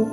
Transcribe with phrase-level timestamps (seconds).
[0.00, 0.06] Hej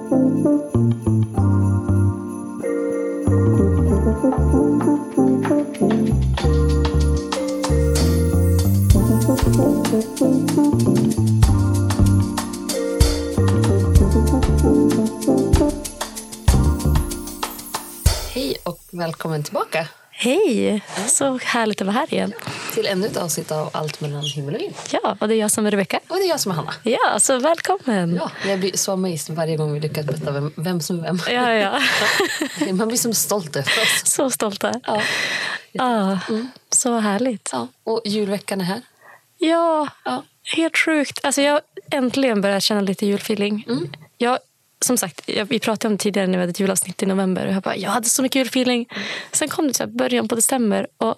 [18.63, 19.87] och välkommen tillbaka.
[20.19, 20.81] Hej!
[21.07, 22.33] Så härligt att vara här igen.
[22.73, 24.73] till ännu ett avsnitt av Allt mellan himmel och jord.
[24.91, 25.99] Ja, och det är jag som är Rebecka.
[26.07, 26.73] Och det är jag som är Hanna.
[26.83, 28.15] Ja, så välkommen!
[28.15, 31.19] Ja, jag blir så amazed varje gång vi lyckas berätta vem, vem som är vem.
[31.29, 31.79] ja, ja.
[32.73, 34.01] Man blir som stolt över oss.
[34.05, 34.73] Så stolta.
[34.83, 35.01] Ja.
[35.71, 36.19] Ja,
[36.69, 37.49] Så härligt.
[37.51, 38.81] Ja, och julveckan är här.
[39.37, 40.23] Ja, Ja.
[40.55, 41.19] helt sjukt.
[41.25, 41.61] Alltså, jag har
[41.91, 43.65] äntligen börjat känna lite julfeeling.
[44.17, 44.39] Jag,
[44.81, 47.47] som sagt, jag, vi pratade om det tidigare när vi hade ett julavsnitt i november.
[47.47, 48.89] Och jag, bara, jag hade så mycket julfeeling.
[49.31, 50.87] Sen kom det så början på december.
[50.97, 51.15] Och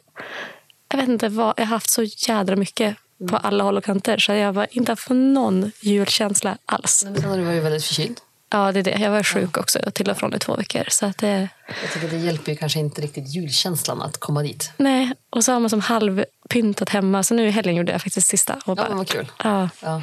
[0.91, 2.95] jag vet inte vad, jag har haft så jädra mycket
[3.29, 4.17] på alla håll och kanter.
[4.17, 7.03] Så jag har inte haft någon julkänsla alls.
[7.05, 8.17] Men sen har du varit väldigt förkyld.
[8.51, 8.97] Ja, det är det.
[8.99, 10.83] Jag var sjuk också till och från i två veckor.
[10.89, 11.49] Så att det,
[11.83, 14.71] Jag tycker det hjälper ju kanske inte riktigt julkänslan att komma dit.
[14.77, 15.11] nej.
[15.29, 17.23] Och så har man som halvpyntat hemma.
[17.23, 18.53] Så nu i helgen gjorde jag faktiskt sista.
[18.53, 19.31] Och Ja, bara, men vad kul.
[19.43, 19.69] ja.
[19.81, 20.01] Ja.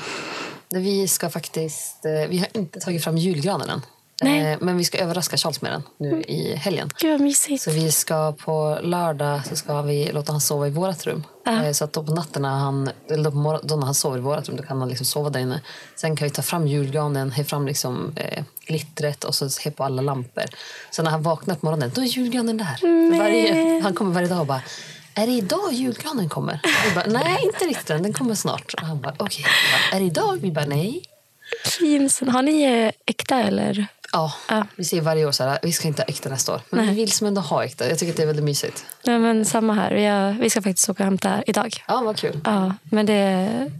[0.79, 2.05] Vi ska faktiskt...
[2.05, 3.83] eh, Vi har inte tagit fram julgranen än.
[4.23, 4.53] Nej.
[4.53, 6.91] Eh, Men vi ska överraska Charles med den nu i helgen.
[7.01, 7.63] Gud mysigt.
[7.63, 11.25] Så vi ska på lördag så ska vi låta han sova i vårt rum.
[11.47, 13.95] Eh, Så att då på natten när han, eller då på morgon, då när han
[13.95, 15.61] sover i vårt rum då kan han liksom sova där inne.
[15.97, 19.85] Sen kan vi ta fram julgranen, ha fram liksom, eh, glittret och så he på
[19.85, 20.45] alla lampor.
[20.91, 23.19] Så när han vaknar på morgonen då är julgranen där.
[23.19, 24.63] Varje, han kommer varje dag och bara
[25.17, 26.61] är det idag julgranen kommer?
[26.89, 28.03] Vi bara, nej, inte riktigt än.
[28.03, 28.75] Den kommer snart.
[28.75, 29.45] Och han bara, okej.
[29.73, 30.39] Jag bara, Är det idag?
[30.43, 31.03] Vi bara, nej.
[31.65, 32.21] Fint.
[32.29, 33.87] Har ni eh, äkta eller?
[34.13, 34.67] Ja, Ja.
[34.77, 36.61] vi säger varje år så här, vi ska inte ha äkta nästa år.
[36.71, 37.89] Men vi vill som ändå ha äkta.
[37.89, 38.85] Jag tycker att det är väldigt mysigt.
[39.03, 39.95] Ja, men samma här.
[39.95, 41.85] Vi, har, vi ska faktiskt åka och hämta idag.
[41.89, 42.41] Ja, vad kul.
[42.45, 43.71] Ja, men det,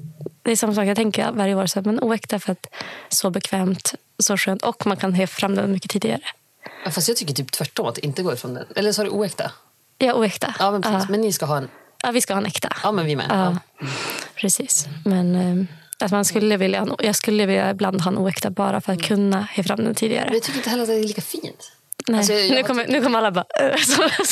[0.43, 0.85] det är samma sak.
[0.87, 2.67] Jag tänker varje år så här, men oäkta för att
[3.09, 6.21] så bekvämt, så skönt och man kan ha fram den mycket tidigare.
[6.85, 8.67] Ja, fast jag tycker typ tvärtom att det inte går ifrån den.
[8.77, 9.51] Eller så är det oäkta.
[9.99, 10.55] Ja, oäkta.
[10.59, 10.99] Ja, men precis.
[11.01, 11.07] Ja.
[11.11, 11.69] Men ni ska ha en...
[12.03, 12.69] Ja, vi ska ha en äkta.
[12.83, 13.27] Ja, men vi med.
[13.31, 13.87] Ja, Ja.
[14.35, 14.87] precis.
[15.05, 15.65] Men eh,
[16.05, 19.49] att man skulle vilja, jag skulle vilja ibland ha en oäkta bara för att kunna
[19.57, 20.25] ha fram den tidigare.
[20.25, 21.73] Men jag tycker inte heller att det är lika fint.
[22.09, 22.19] Nej.
[22.19, 23.45] Alltså, nu, kommer, nu kommer alla bara...
[23.61, 23.77] "Äh".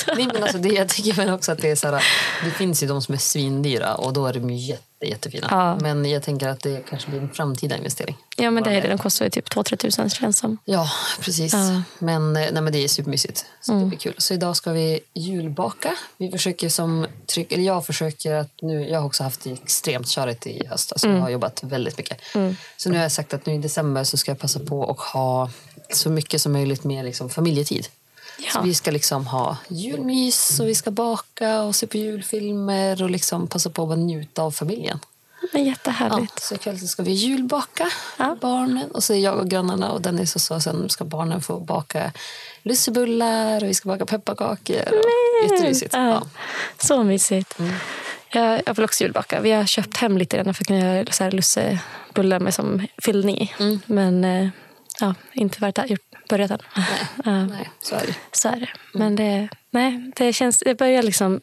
[0.16, 2.05] Nej, men alltså, det, jag tycker väl också att det är så här,
[2.44, 5.47] Det finns ju de som är svindyra och då är de ju jätte, jättefina.
[5.50, 5.78] Ja.
[5.81, 8.16] Men jag tänker att det kanske blir en framtida investering.
[8.37, 8.88] Ja, men det är det.
[8.88, 10.59] Den kostar ju typ 2-3 tusen känns som.
[10.65, 11.53] Ja, precis.
[11.53, 11.82] Ja.
[11.98, 13.44] Men, eh, nej, men det är supermysigt.
[13.60, 13.84] Så Mm.
[13.84, 14.14] det blir kul.
[14.19, 15.94] Så idag ska vi julbaka.
[16.16, 20.09] Vi försöker som tryck, eller jag försöker att nu, jag har också haft det extremt
[20.09, 20.93] körigt i höst.
[20.93, 21.16] Alltså Mm.
[21.16, 22.20] Jag har jobbat väldigt mycket.
[22.76, 25.00] Så nu har jag sagt att nu i december så ska jag passa på och
[25.00, 25.50] ha
[25.93, 27.87] så mycket som möjligt med liksom familjetid.
[28.39, 28.50] Ja.
[28.53, 33.11] Så vi ska liksom ha julmys och vi ska baka och se på julfilmer och
[33.11, 34.99] liksom passa på att njuta av familjen.
[35.53, 36.43] Men Ja, jättehärligt.
[36.43, 38.37] så ikväll så ska vi julbaka Ja.
[38.41, 38.91] barnen.
[38.91, 40.61] Och så är jag och grannarna och Dennis och så.
[40.61, 42.12] Sen ska barnen få baka
[42.62, 44.77] lussebullar och vi ska baka pepparkakor.
[44.89, 45.93] Och jättemysigt.
[45.94, 46.09] Ja.
[46.09, 46.23] Ja.
[46.78, 47.59] Så mysigt.
[47.59, 47.73] Mm.
[48.33, 49.41] Jag, jag vill också julbaka.
[49.41, 52.87] Vi har köpt hem lite redan för att kunna göra så här lussebullar med som
[53.03, 53.53] fyllning i.
[53.59, 53.81] Mm.
[53.87, 54.49] Men eh,
[55.00, 56.59] ja, inte varit där, gjort, börjat än.
[57.25, 58.15] Ja, Nej, så är det.
[58.32, 58.69] så är det.
[58.93, 61.41] Men det, nej, det, känns, det börjar liksom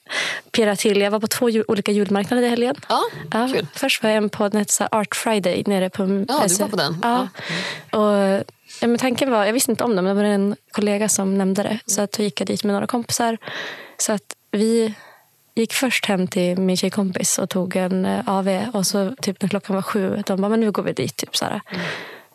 [0.51, 1.01] pirra till.
[1.01, 2.75] Jag var på två jul, olika julmarknader i helgen.
[2.89, 3.01] Ja,
[3.33, 3.67] Ja, kul.
[3.73, 6.67] först var jag en på en så här Art Friday nere på Ja, du var
[6.67, 6.97] på den.
[7.03, 7.27] Ja.
[7.91, 8.43] Och,
[8.81, 11.37] ja, men tanken var, jag visste inte om det, men det var en kollega som
[11.37, 11.79] nämnde det.
[11.85, 13.37] Så att då gick jag dit med några kompisar.
[13.97, 14.93] Så att vi
[15.55, 18.65] gick först hem till min tjejkompis och tog en eh, AV.
[18.73, 21.15] Och så typ när klockan var sju, de bara, men nu går vi dit.
[21.17, 21.45] Typ, så.
[21.45, 21.61] Mm.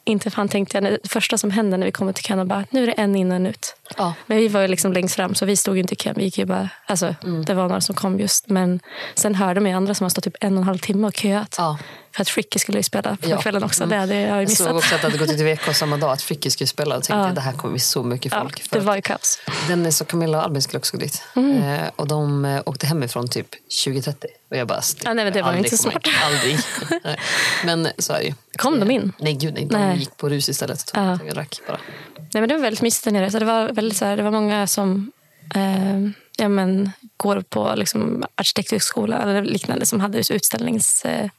[0.08, 2.64] Inte fan tänkte jag, det första som hände när vi kommer till kön och bara,
[2.70, 3.76] nu är det en in och en ut.
[3.96, 4.14] Ja.
[4.26, 6.14] Men vi var ju liksom längst fram så vi stod inte i kön.
[6.16, 7.44] Vi gick ju bara, alltså, Mm.
[7.44, 8.48] Det var några som kom just.
[8.48, 8.80] Men
[9.14, 11.14] sen hörde man ju andra som har stått typ en och en halv timme och
[11.16, 11.54] köat.
[11.58, 11.78] Ja.
[12.16, 13.40] För att Fricky skulle ju spela på Ja.
[13.42, 13.86] kvällen också.
[13.86, 14.66] Det hade jag ju Jag missat.
[14.66, 16.96] såg också att det hade gått ut i VK samma dag att Fricky skulle spela
[16.96, 17.28] och tänkte Ja.
[17.28, 18.62] att det här kommer bli så mycket ja, folk.
[18.62, 19.38] det För var ju kaos.
[19.68, 21.22] Dennis och Camilla och Albin skulle också gå dit.
[21.36, 21.62] Mm.
[21.62, 23.46] Eh, och de eh, åkte hemifrån typ
[23.84, 24.28] 2030.
[24.50, 25.98] Och jag bara, Ja, nej, men det var inte så in.
[26.24, 26.58] Aldrig.
[27.64, 28.34] Men så är det ju.
[28.56, 29.12] Kom de in?
[29.18, 29.64] Nej, gud nej.
[29.64, 29.98] De Nej.
[29.98, 30.86] gick på rus istället.
[30.86, 31.18] Tog, Ja.
[31.18, 31.78] tog en rack bara.
[32.16, 33.30] Nej, men det var väldigt mysigt där nere.
[33.30, 35.12] Så det, var väldigt, så här, det var många som
[35.54, 35.98] eh,
[36.36, 41.04] ja, men, går på liksom, arkitekthögskola eller liknande som hade utställnings...
[41.04, 41.30] Eh,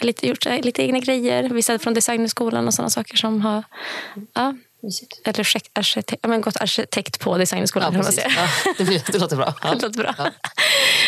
[0.00, 1.48] lite, gjort lite egna grejer.
[1.48, 3.62] Vissa från designskolan och sådana saker som har
[4.34, 5.20] ja, Mysigt.
[5.24, 7.94] eller arkitekt, arkitekt, ja, men gått arkitekt på designskolan.
[7.94, 8.12] Ja, kan.
[8.36, 8.48] Ja,
[8.78, 9.54] det, blir- det låter bra.
[9.62, 9.68] Ja.
[9.74, 10.14] Det låter bra.
[10.18, 10.30] Ja.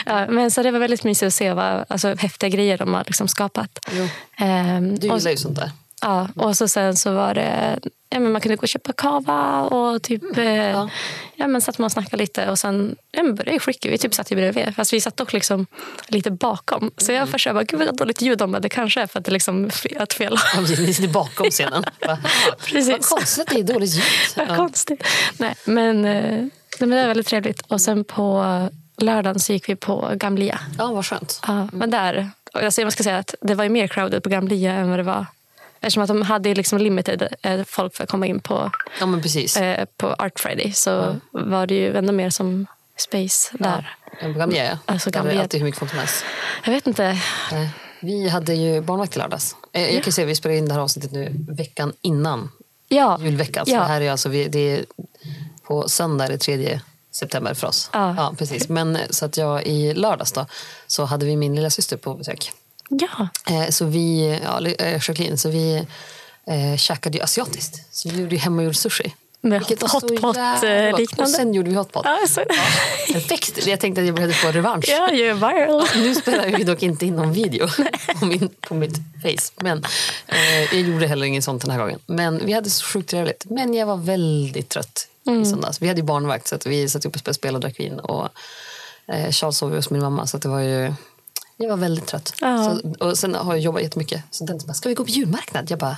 [0.07, 3.05] Ja, men så det var väldigt mysigt att se vad alltså, häftiga grejer de har
[3.07, 3.79] liksom skapat.
[3.93, 4.09] Jo.
[4.39, 5.71] Ehm, Du och- gillar ju sånt där.
[6.07, 7.79] Ja, och så sen så var det...
[8.09, 10.39] Ja, men man kunde gå och köpa kava och typ...
[10.39, 10.89] eh, ja.
[11.37, 11.47] ja.
[11.47, 13.91] men satt man och snackade lite och sen ja, men började skicka.
[13.91, 14.75] Vi typ satt ju bredvid.
[14.77, 15.67] Fast vi satt dock liksom
[16.09, 16.91] lite bakom.
[16.97, 18.69] Så jag först bara, gud vad dåligt ljud om det.
[18.69, 19.71] Kanske är för att det liksom
[20.01, 20.37] ett fel.
[20.55, 21.85] Ja, Ni sitter bakom scenen.
[22.07, 22.19] Va?
[22.65, 22.89] Precis.
[22.93, 24.05] Vad konstigt att det är dåligt ljud.
[24.37, 24.57] Vad Ja.
[24.57, 25.05] konstigt.
[25.39, 27.61] Nej, men, eh, nej, men det var väldigt trevligt.
[27.69, 28.45] Och sen på
[28.97, 30.61] lördagen så gick vi på Gamlia.
[30.79, 31.41] ja, vad skönt.
[31.47, 34.73] Ja, men där, alltså jag ska säga att det var ju mer crowded på Gamlia
[34.73, 35.27] än vad det var.
[35.81, 38.71] Eftersom att de hade liksom limited eh, folk för att komma in på,
[39.01, 43.97] Ja, eh, på Art Friday så var det ju ändå mer som space där.
[44.21, 44.79] Ja, ja.
[44.87, 46.25] Alltså, Där är alltid hur mycket folk som helst.
[46.65, 47.19] Jag vet inte.
[47.53, 47.71] Nej.
[48.01, 49.57] Vi hade ju barnvakt i lördags.
[49.73, 52.51] Eh, Jag kan säga vi spelar in det här avsnittet nu veckan innan
[52.89, 53.67] Ja, julveckan.
[53.67, 53.79] Så Ja.
[53.81, 54.85] det här är alltså, vi, det är
[55.63, 56.81] på söndag det 3
[57.13, 57.91] september för oss.
[57.93, 58.35] Ja.
[58.39, 58.69] precis.
[58.69, 60.47] Men eh, så att jag i lördags då
[60.87, 62.53] så hade vi min lilla syster på besök.
[62.89, 63.29] Ja.
[63.55, 65.77] Eh, Så vi, ja, eh, Jacqueline, så vi
[66.47, 67.95] eh, käkade ju asiatiskt.
[67.97, 69.15] Så vi gjorde ju hemmagjord sushi.
[69.41, 71.07] Med Vilket var så hotpot, jävla eh.
[71.19, 72.03] Och sen gjorde vi hotpot.
[72.05, 72.41] Ja, så,
[73.13, 73.67] Perfekt.
[73.67, 74.85] Jag tänkte att jag behövde få revansch.
[74.89, 75.87] ja, you're viral.
[75.97, 77.69] Nu spelar vi dock inte in någon video
[78.21, 79.53] på, min, på mitt face.
[79.57, 79.85] Men
[80.29, 81.99] eh, jag gjorde heller inget sånt den här gången.
[82.07, 83.45] Men vi hade så sjukt trevligt.
[83.51, 85.43] Men jag var väldigt trött Mm.
[85.43, 85.83] i söndags.
[85.83, 87.99] Vi hade ju barnvakt så vi satt upp och spelade spel och drack vin.
[88.01, 88.29] Och
[89.13, 90.93] eh, Charles sov hos min mamma så det var ju...
[91.57, 92.35] Jag var väldigt trött.
[92.41, 92.65] Ja.
[92.83, 94.23] Så, och sen har jag jobbat jättemycket.
[94.31, 95.71] Så den bara, ska vi gå på julmarknad?
[95.71, 95.97] Jag bara,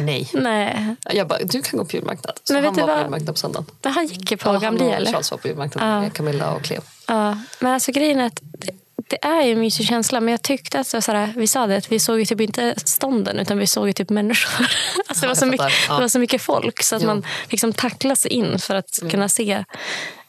[0.00, 0.28] nej.
[0.32, 2.38] Nej, Jag bara, du kan gå på julmarknad.
[2.44, 3.66] Så Men han var på julmarknad på söndagen.
[3.82, 5.12] men han gick på Ja, och eller?
[5.12, 6.00] Charles var på julmarknad Ja.
[6.00, 6.80] med Camilla och Cleo.
[7.06, 8.72] Ja, men alltså grejen är att det,
[9.10, 10.20] det är ju en mysig känsla.
[10.20, 12.74] Men jag tyckte att så såhär, vi sa det, att vi såg ju typ inte
[12.84, 14.66] stånden utan vi såg ju typ människor.
[15.08, 17.08] Alltså det, var så mycket, det var så mycket folk så att Jo.
[17.08, 19.64] man liksom tackla sig in för att kunna se.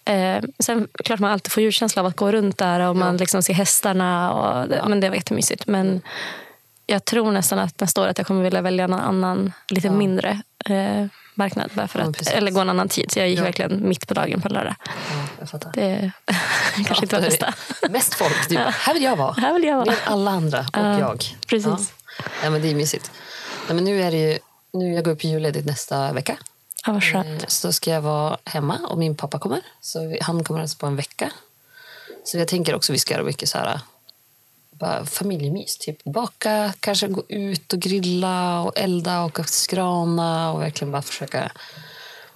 [0.06, 3.44] Eh, sen klart man alltid får julkänsla av att gå runt där och man liksom
[3.44, 4.32] ser hästarna.
[4.34, 5.68] Och Men det var jättemysigt.
[5.68, 6.02] Men
[6.86, 10.42] jag tror nästan att nästa år att jag kommer vilja välja någon annan, lite mindre
[10.66, 11.06] eh,
[11.36, 11.72] marknad.
[11.74, 13.12] Bara för Ja, att, eller gå en annan tid.
[13.12, 13.44] Så jag gick Ja.
[13.44, 14.76] verkligen mitt på dagen på lördag.
[15.52, 15.60] Ja.
[15.74, 16.12] Det
[16.86, 17.54] kanske inte var Ja, det bästa.
[17.90, 18.50] Mest folk.
[18.50, 19.34] Bara, här vill jag vara.
[19.34, 19.86] Här vill jag vara.
[19.86, 21.26] Med alla andra och Ja, jag.
[21.48, 21.66] precis.
[21.66, 22.24] Ja.
[22.44, 23.12] Ja, men det är mysigt.
[23.68, 24.40] Nej, men nu är det ju,
[24.74, 26.38] nu jag går upp julledigt nästa vecka.
[26.86, 27.50] Ja, vad Eh, skönt.
[27.52, 29.62] Så ska jag vara hemma och min pappa kommer.
[29.82, 31.32] Så han kommer alltså på en vecka.
[32.24, 33.80] Så jag tänker också vi ska göra mycket så här
[34.72, 35.78] bara familjemys.
[35.78, 41.52] Typ baka, kanske gå ut och grilla och elda och skrana och verkligen bara försöka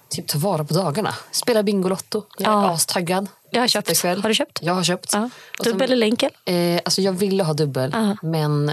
[0.08, 1.14] typ ta vara på dagarna.
[1.30, 2.22] Spela Bingolotto.
[2.38, 2.70] Jag är Ja.
[2.70, 3.28] astaggad.
[3.50, 3.90] Jag har köpt.
[3.90, 4.22] Ikväll.
[4.22, 4.58] Har du köpt?
[4.62, 5.10] Jag har köpt.
[5.12, 5.30] Ja.
[5.64, 6.30] Dubbel eller enkel?
[6.44, 8.16] Eh, alltså jag ville ha dubbel, Ja.
[8.22, 8.72] men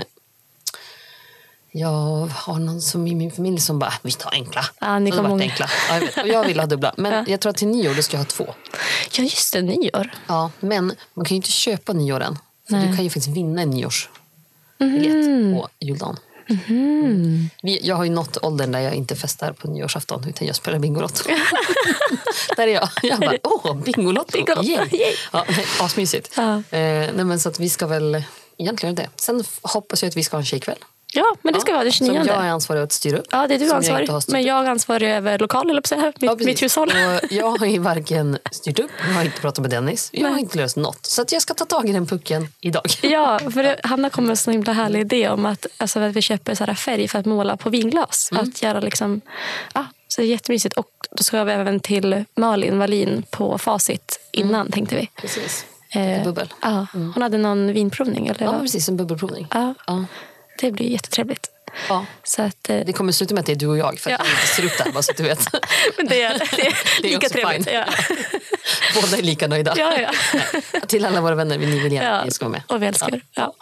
[1.75, 4.65] jag har någon som i min familj som bara, vi tar enkla.
[4.81, 5.43] Ja, ni Så det kom vart många.
[5.43, 5.69] enkla.
[5.89, 6.17] Ja, jag, vet.
[6.17, 6.93] Och jag ville ha dubbla.
[6.97, 7.23] Men Ja.
[7.27, 8.53] jag tror att till nyår ska jag ha två.
[9.11, 9.61] Ja, just det.
[9.61, 10.11] Nyår.
[10.27, 12.37] Ja, men man kan ju inte köpa nyår än.
[12.67, 16.17] Du kan ju faktiskt vinna en nyårsbiljett på juldagen.
[17.63, 20.79] Vi, jag har ju nått åldern där jag inte festar på nyårsafton utan jag spelar
[20.79, 21.23] Bingolotto.
[22.57, 22.89] där är jag.
[23.03, 24.31] Jag bara, åh, Bingolotto!
[24.37, 24.87] Bingolotto, Yay.
[24.91, 25.15] yay.
[25.31, 25.45] Ja,
[25.79, 26.33] asmysigt.
[26.37, 26.53] Ja.
[26.55, 28.23] Eh, nej, men så att vi ska väl
[28.57, 29.09] egentligen det.
[29.15, 30.77] Sen hoppas jag att vi ska ha en tjejkväll.
[31.15, 32.23] Ja, men det ska vara den Som 29.
[32.27, 33.25] jag är ansvarig att styra upp.
[33.31, 34.09] Ja, det är du Som ansvarig.
[34.09, 35.95] har styrt men jag är ansvarig över lokal, eller på.
[36.05, 36.87] Mitt, Ja, mitt hushåll.
[36.89, 40.31] Och jag har ju varken styrt upp, jag har inte pratat med Dennis, jag har
[40.31, 40.39] Nej.
[40.41, 41.05] inte löst något.
[41.05, 42.83] Så att jag ska ta tag i den pucken idag.
[43.01, 46.13] Ja, för det, Hanna kom med en så himla härlig idé om att, alltså, att
[46.15, 48.29] vi köper så färg för att måla på vinglas.
[48.31, 48.43] Mm.
[48.43, 49.21] Att göra liksom,
[49.73, 50.77] ja, så det är jättemysigt.
[50.77, 55.09] Och då ska vi även till Malin Wallin på Facit innan, tänkte vi.
[55.15, 55.65] Precis.
[55.89, 56.53] Eh, bubbel.
[56.61, 58.27] Ja, hon hade någon vinprovning.
[58.27, 58.61] Eller Ja, vad?
[58.61, 58.89] precis.
[58.89, 59.47] En bubbelprovning.
[59.51, 60.05] Ja, Ja.
[60.59, 61.49] Det blir jättetrevligt.
[61.89, 62.05] Ja.
[62.23, 64.19] Så att, eh, Det kommer sluta med att det är du och jag, för att
[64.19, 64.25] Ja.
[64.25, 65.47] jag inte ser ut där, bara så att du vet.
[65.97, 67.67] men det är, det är Det är lika trevligt.
[67.73, 67.85] Ja.
[69.01, 69.73] Båda är lika nöjda.
[69.77, 70.11] Ja, ja.
[70.87, 72.63] Till alla våra vänner, ni vill gärna Ja, att ni ska vara med.
[72.67, 73.21] och vi älskar.
[73.35, 73.53] Ja.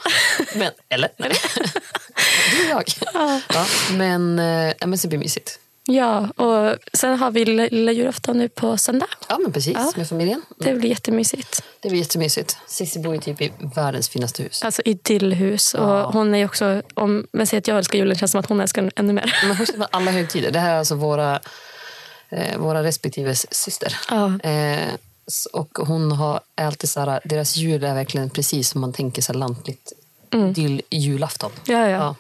[0.55, 1.09] Men, eller?
[1.17, 2.83] du och jag.
[3.13, 3.41] Ja.
[3.53, 5.59] Ja, men, eh, ja, men så blir det mysigt.
[5.95, 9.07] Ja, och sen har vi lilla, julafton nu på söndag.
[9.29, 9.73] Ja, men precis.
[9.73, 9.91] Ja.
[9.95, 10.41] Med familjen.
[10.57, 11.63] Det blir jättemysigt.
[11.79, 12.57] Det blir jättemysigt.
[12.67, 14.63] Cissi bor ju typ i världens finaste hus.
[14.63, 15.75] Alltså idyllhus.
[15.77, 16.05] Ja.
[16.05, 18.49] Och hon är också, om man säger att jag älskar julen känns det som att
[18.49, 19.35] hon älskar den ännu mer.
[19.47, 20.51] Men hon känner alla högtider.
[20.51, 21.39] Det här är alltså våra,
[22.29, 23.97] eh, våra respektive syster.
[24.09, 24.39] Ja.
[24.39, 24.93] Eh,
[25.53, 29.35] och hon har alltid så här, deras jul är verkligen precis som man tänker sig
[29.35, 29.93] lantligt
[30.33, 31.51] idyll julafton.
[31.65, 31.89] Ja, ja.
[31.89, 32.15] Ja.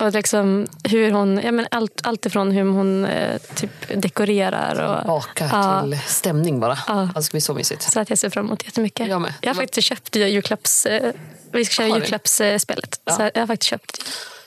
[0.00, 3.70] Och liksom hur hon, ja, men allt, allt ifrån hur hon eh, typ
[4.02, 4.80] dekorerar.
[5.00, 5.82] Och, Bakar Ja.
[5.82, 6.78] till stämning bara.
[6.86, 6.92] Ja.
[6.94, 7.82] Alltså, det ska bli så mysigt.
[7.92, 9.08] Så att jag ser fram emot jättemycket.
[9.08, 9.34] Jag med.
[9.40, 10.86] Jag har faktiskt köpt julklapps...
[10.86, 11.12] Eh,
[11.52, 13.00] vi ska köra julklappsspelet.
[13.04, 13.12] Ja.
[13.12, 14.04] Så jag har faktiskt köpt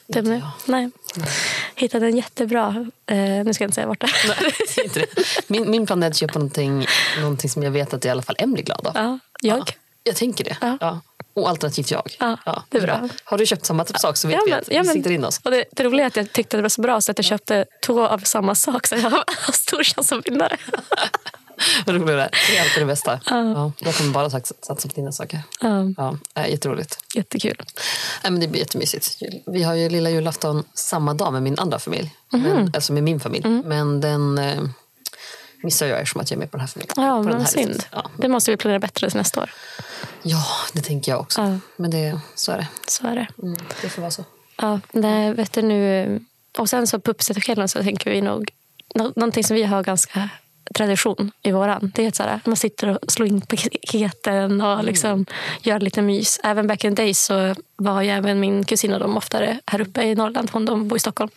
[0.07, 0.41] det nu.
[0.65, 0.89] Nej.
[1.75, 2.89] Hittade en jättebra...
[3.05, 5.05] Eh, nu ska jag inte säga vart det är.
[5.51, 6.85] Min, min plan är att köpa någonting,
[7.19, 8.93] någonting som jag vet att i alla fall Emily är glad av.
[8.95, 9.57] Ja, jag.
[9.59, 9.65] Ja,
[10.03, 10.57] jag tänker det.
[10.81, 10.99] Ja.
[11.37, 11.41] Ja.
[11.41, 12.15] Och alternativt jag.
[12.19, 13.09] Ja, det är bra.
[13.23, 14.93] Har du köpt samma typ sak så vet Ja, vi men- att ja, vi men-
[14.95, 15.39] siktar in oss.
[15.43, 17.25] Och det, det roliga är att jag tyckte det var så bra så att jag
[17.25, 18.87] köpte två av samma sak.
[18.87, 20.57] Så jag har stor chans att vinna det.
[21.85, 22.29] Vad roligt det.
[22.49, 23.19] Det är alltid det bästa.
[23.25, 25.39] Ja, jag kommer bara satsa på dina saker.
[25.61, 26.99] Ja, Ja, äh, jätteroligt.
[27.13, 27.55] jättekul.
[28.23, 29.17] Nej, men det blir jättemysigt.
[29.45, 32.15] Vi har ju lilla julafton samma dag med min andra familj.
[32.33, 32.41] Mhm.
[32.43, 33.47] Men, alltså med min familj.
[33.65, 34.63] Men den eh,
[35.61, 36.93] missar jag eftersom att jag är med på den här familjen.
[36.97, 37.83] Ja, men här synd.
[37.91, 38.09] Ja.
[38.17, 39.49] Det måste vi planera bättre till nästa år.
[40.23, 41.41] ja, det tänker jag också.
[41.41, 41.59] Ja.
[41.75, 42.67] Men det, så är det.
[42.87, 43.27] Så är det.
[43.43, 44.25] Mm, det får vara så.
[44.57, 46.19] Ja, nej, vet du nu.
[46.57, 48.51] Och sen så på uppsättarkvällen så tänker vi nog
[48.95, 50.29] nå- någonting som vi har ganska
[50.73, 51.91] tradition i våran.
[51.95, 55.25] Det är så här, man sitter och slår in paketen och liksom
[55.61, 56.39] gör lite mys.
[56.43, 59.81] Även back in the days så var ju även min kusin och de oftare här
[59.81, 60.49] uppe i Norrland.
[60.53, 61.31] Hon de bor i Stockholm.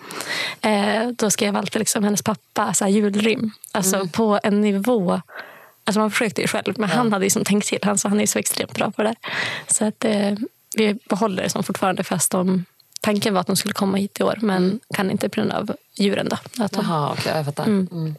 [0.60, 3.50] Eh, då skrev alltid liksom hennes pappa så här julrim.
[3.72, 5.20] Alltså på en nivå
[5.84, 7.78] Alltså man försökte ju själv, men han hade liksom tänkt till.
[7.82, 9.14] Han, så han är så extremt bra på det.
[9.66, 10.32] Så att, eh,
[10.76, 12.64] vi behåller det som fortfarande fast de,
[13.00, 15.76] tanken var att de skulle komma hit i år men kan inte på grund av
[15.94, 16.28] djuren.
[16.28, 17.64] Då, att de, Jaha, okej, jag fattar.
[17.64, 18.14] Mm.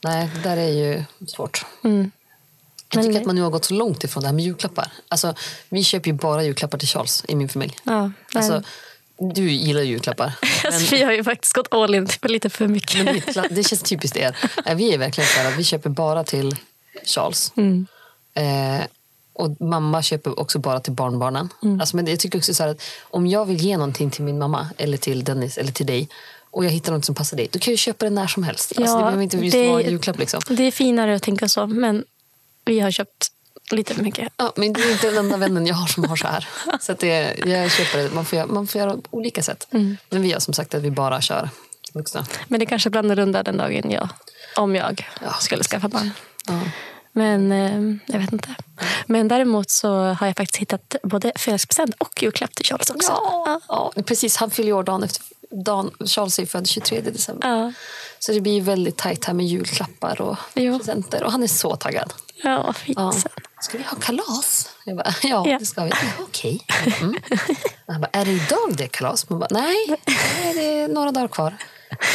[0.00, 1.64] Nej, det där är ju svårt.
[1.82, 2.10] Jag
[2.94, 4.92] Men tycker att man nu har gått så långt ifrån det här med julklappar.
[5.08, 5.34] Alltså,
[5.68, 7.76] vi köper ju bara julklappar till Charles i min familj.
[7.84, 8.62] ja, Alltså,
[9.34, 10.32] du gillar julklappar.
[10.64, 13.04] alltså, vi har ju faktiskt gått all in för lite för mycket.
[13.04, 14.36] Men det, det känns typiskt er.
[14.74, 16.56] Vi är verkligen så här vi köper bara till
[17.04, 17.52] Charles.
[17.56, 17.86] Mm.
[18.34, 18.86] Eh,
[19.32, 21.48] och mamma köper också bara till barnbarnen.
[21.62, 21.80] Mm.
[21.80, 24.68] Alltså, men jag tycker också så att om jag vill ge någonting till min mamma
[24.76, 26.08] eller till Dennis eller till dig
[26.50, 28.72] och jag hittar något som passar dig, då kan jag köpa det när som helst.
[28.78, 30.18] alltså, det behöver inte just det- vara en julklapp.
[30.18, 30.40] Liksom.
[30.48, 32.04] Det är finare att tänka så, men
[32.64, 33.26] vi har köpt
[33.70, 34.32] lite för mycket.
[34.36, 36.48] Ja, men du är inte den enda vännen jag har som har så här.
[36.80, 38.10] Så att det, jag köper det.
[38.14, 39.66] Man, får göra, man får göra på olika sätt.
[39.70, 39.96] Mm.
[40.10, 41.48] Men vi har som sagt att vi bara kör
[41.92, 42.26] vuxna.
[42.48, 44.08] Men det kanske blir annorlunda den dagen jag,
[44.56, 45.32] om jag Ja.
[45.40, 46.10] skulle skaffa barn.
[46.46, 46.60] Ja.
[47.12, 48.48] Men eh, jag vet inte.
[49.06, 53.12] Men däremot så har jag faktiskt hittat både födelsedagspresent och julklapp till Charles också.
[53.12, 54.36] Ja, ja, precis.
[54.36, 55.22] Han fyller ju år dagen efter
[55.64, 55.90] dagen.
[56.06, 57.48] Charles är född 23 december.
[57.48, 57.72] Ja.
[58.18, 60.78] Så det blir ju väldigt tajt här med julklappar och Jo.
[60.78, 61.24] presenter.
[61.24, 62.12] Och han är så taggad.
[62.42, 62.98] Ja, vad fint.
[62.98, 63.12] Ja.
[63.60, 64.68] Ska vi ha kalas?
[64.84, 65.58] Jag bara, ja, Ja.
[65.58, 65.90] det ska vi.
[65.90, 66.66] Ja, Okej.
[67.00, 67.14] Mm.
[67.86, 69.28] Han bara, är det idag det är kalas?
[69.30, 69.76] Man bara, nej,
[70.06, 71.56] nej, det är några dagar kvar.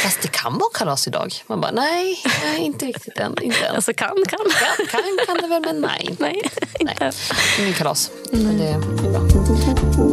[0.02, 1.34] Fast det kan vara kalas idag.
[1.46, 3.42] Man bara, nej, nej inte riktigt än.
[3.42, 3.74] Inte än.
[3.74, 4.38] Alltså kan, kan.
[4.60, 6.16] Ja, kan, kan det väl, men nej.
[6.18, 6.42] Nej,
[6.80, 6.94] inte.
[7.00, 7.12] Nej,
[7.60, 8.10] ingen kalas.
[8.30, 10.05] Men det är bra.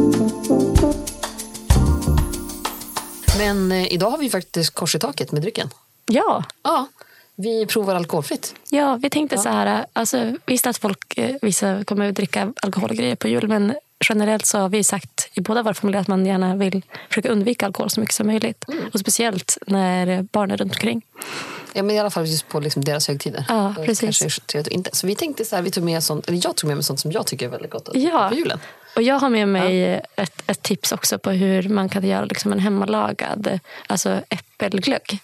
[3.38, 5.70] Men eh, idag har vi faktiskt kors i taket med drycken.
[6.06, 6.86] Ja, Ja,
[7.36, 8.54] vi provar alkoholfritt.
[8.70, 9.86] ja, vi tänkte så här.
[9.92, 13.74] Alltså, visst att folk, eh, vissa kommer att dricka alkoholgrejer på jul men
[14.08, 17.66] generellt så har vi sagt i båda våra familjer att man gärna vill försöka undvika
[17.66, 18.64] alkohol så mycket som möjligt.
[18.92, 21.02] Och speciellt när barn är runt omkring.
[21.72, 23.44] Ja, men I alla fall just på liksom deras högtider.
[23.48, 24.18] Ja, precis.
[24.46, 24.90] Kanske inte.
[24.96, 27.00] Så vi tänkte så här, vi tog med sånt, eller jag tog med mig sånt
[27.00, 28.28] som jag tycker är väldigt gott att Ja.
[28.28, 28.58] på julen.
[28.96, 32.52] Och jag har med mig ett, ett tips också på hur man kan göra liksom
[32.52, 35.18] en hemmalagad alltså äppelglögg.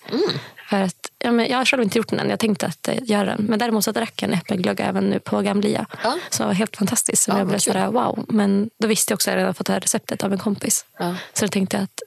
[0.71, 2.95] För att, ja, men jag har själv inte gjort den än, jag tänkte att eh,
[3.03, 3.45] göra den.
[3.49, 5.87] Men däremot så drack jag en äppelglögg även nu på Gamlia.
[6.03, 6.19] Ja.
[6.39, 7.29] Var helt fantastiskt.
[7.29, 8.25] Ja, jag blev sådär, wow.
[8.29, 10.85] Men då visste jag också att jag redan fått det här receptet av en kompis.
[10.99, 11.15] Ja.
[11.33, 12.03] Så då tänkte jag att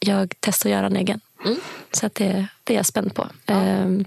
[0.00, 1.20] jag testar att göra en egen.
[1.44, 1.56] Mm.
[1.92, 3.26] Så att det, det är jag spänd på.
[3.46, 4.04] Ehm,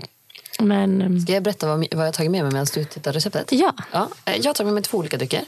[0.60, 3.52] men ehm, Ska jag berätta vad, vad jag tagit med mig medan du tittar receptet?
[3.52, 5.42] ja, Ja, eh, jag har tagit med mig två olika drycker.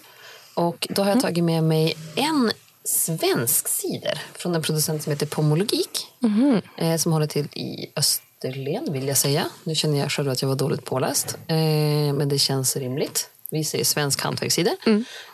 [0.60, 2.52] Och då har jag tagit med mig en
[2.84, 6.08] svensk cider från en producent som heter Pomologik.
[6.78, 9.46] Eh, som håller till i Österlen, vill jag säga.
[9.64, 11.38] Nu känner jag själv att jag var dåligt påläst.
[11.48, 11.56] Eh,
[12.14, 13.30] men det känns rimligt.
[13.50, 14.74] Vi säger svensk hantverkscider.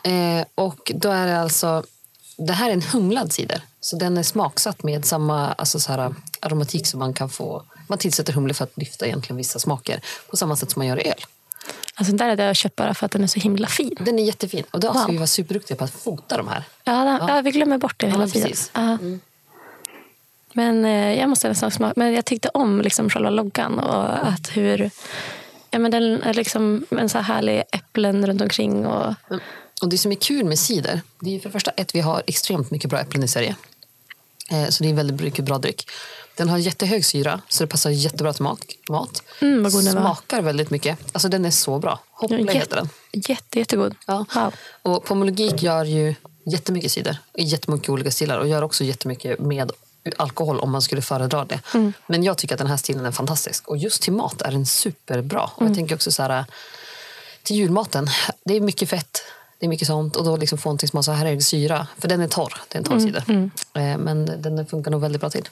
[0.03, 1.83] Eh, och då är det alltså...
[2.37, 3.61] Det här är en humlad cider.
[3.79, 7.63] Så den är smaksatt med samma alltså så här, aromatik som man kan få.
[7.87, 10.01] Man tillsätter humle för att lyfta egentligen vissa smaker.
[10.29, 11.25] På samma sätt som man gör i öl.
[11.95, 13.95] Alltså den där hade jag köpt bara för att den är så himla fin.
[13.99, 14.63] Den är jättefin.
[14.71, 15.11] Och då ska Wow.
[15.11, 16.63] vi vara superduktiga på att fota de här.
[16.83, 17.41] Ja, den, ja.
[17.41, 18.53] vi glömmer bort det hela men tiden.
[18.73, 18.99] Mm.
[19.11, 19.29] Ja.
[20.53, 21.93] Men eh, jag måste nästan smaka.
[21.95, 24.91] Men jag tyckte om liksom själva loggan och att hur...
[25.71, 28.85] Ja, men den är liksom en så här härlig äpplen runt omkring.
[28.85, 29.39] Och, Men,
[29.81, 32.23] och det som är kul med cider, det är för det första att vi har
[32.27, 33.55] extremt mycket bra äpplen i Sverige.
[34.51, 35.89] Eh, så det är väldigt mycket bra dryck.
[36.37, 38.59] Den har jättehög syra, så det passar jättebra till mat.
[38.89, 39.23] mat.
[39.41, 40.01] Mm, vad god den var.
[40.01, 40.97] Smakar väldigt mycket.
[41.11, 41.99] Alltså den är så bra.
[42.11, 42.89] Hoppla jätte, heter den.
[43.11, 43.95] jätte, jättegod.
[44.07, 44.25] Ja.
[44.35, 44.53] Wow.
[44.81, 46.15] Och Pomologik gör ju
[46.45, 49.71] jättemycket cider i jättemycket olika stilar och gör också jättemycket med
[50.17, 51.59] alkohol om man skulle föredra det.
[51.73, 51.93] Mm.
[52.07, 54.65] Men jag tycker att den här stilen är fantastisk och just till mat är den
[54.65, 55.41] superbra.
[55.43, 55.71] Och Mm.
[55.71, 56.45] jag tänker också så här
[57.43, 58.07] till julmaten.
[58.45, 59.21] Det är mycket fett,
[59.59, 61.87] det är mycket sånt och då liksom få någonting som har så här hög syra.
[61.97, 63.49] För den är torr, det är en torr Mm, cider.
[63.73, 65.49] Eh, Men den funkar nog väldigt bra till.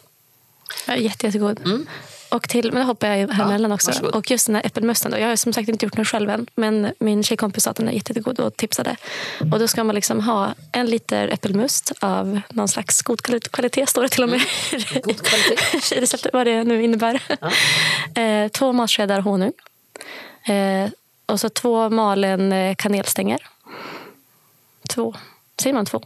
[0.88, 1.60] Ja, jätte, jättegod.
[1.65, 1.88] Mm.
[2.29, 3.91] och till, men det hoppar jag här Ja, också.
[3.91, 4.15] varsågod.
[4.15, 5.12] Och just den här äppelmusten.
[5.12, 5.17] Då.
[5.20, 6.48] Jag har som sagt inte gjort den själv än.
[6.55, 8.96] Men min tjejkompis sa att den är jätte- jättegod och tipsade.
[9.51, 13.86] Och då ska man liksom ha en liter äppelmust av någon slags god kvali- kvalitet,
[13.88, 14.41] står det till och med
[15.03, 15.96] God kvalitet.
[15.96, 17.22] i receptet, vad det nu innebär.
[18.15, 19.53] Eh, två matskedar honung.
[20.46, 20.89] Eh,
[21.25, 23.48] och så två malen eh, kanelstänger.
[24.89, 25.15] Två.
[25.62, 26.01] Säger man två?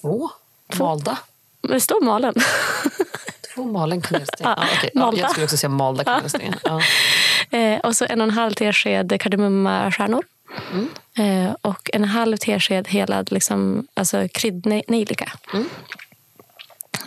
[0.00, 0.30] Två
[0.78, 1.18] malda.
[1.62, 2.34] Men Det står malen.
[3.54, 4.54] Två malen kanelstängar.
[4.58, 4.90] Ja, Ja, okej.
[4.94, 6.58] ja, jag skulle också säga malda kanelstängar.
[6.64, 6.80] Ja.
[7.58, 10.24] Eh, och så en och en halv tesked kardemummakärnor.
[11.18, 15.32] Eh, och en halv tesked helad liksom, alltså kryddnejlika.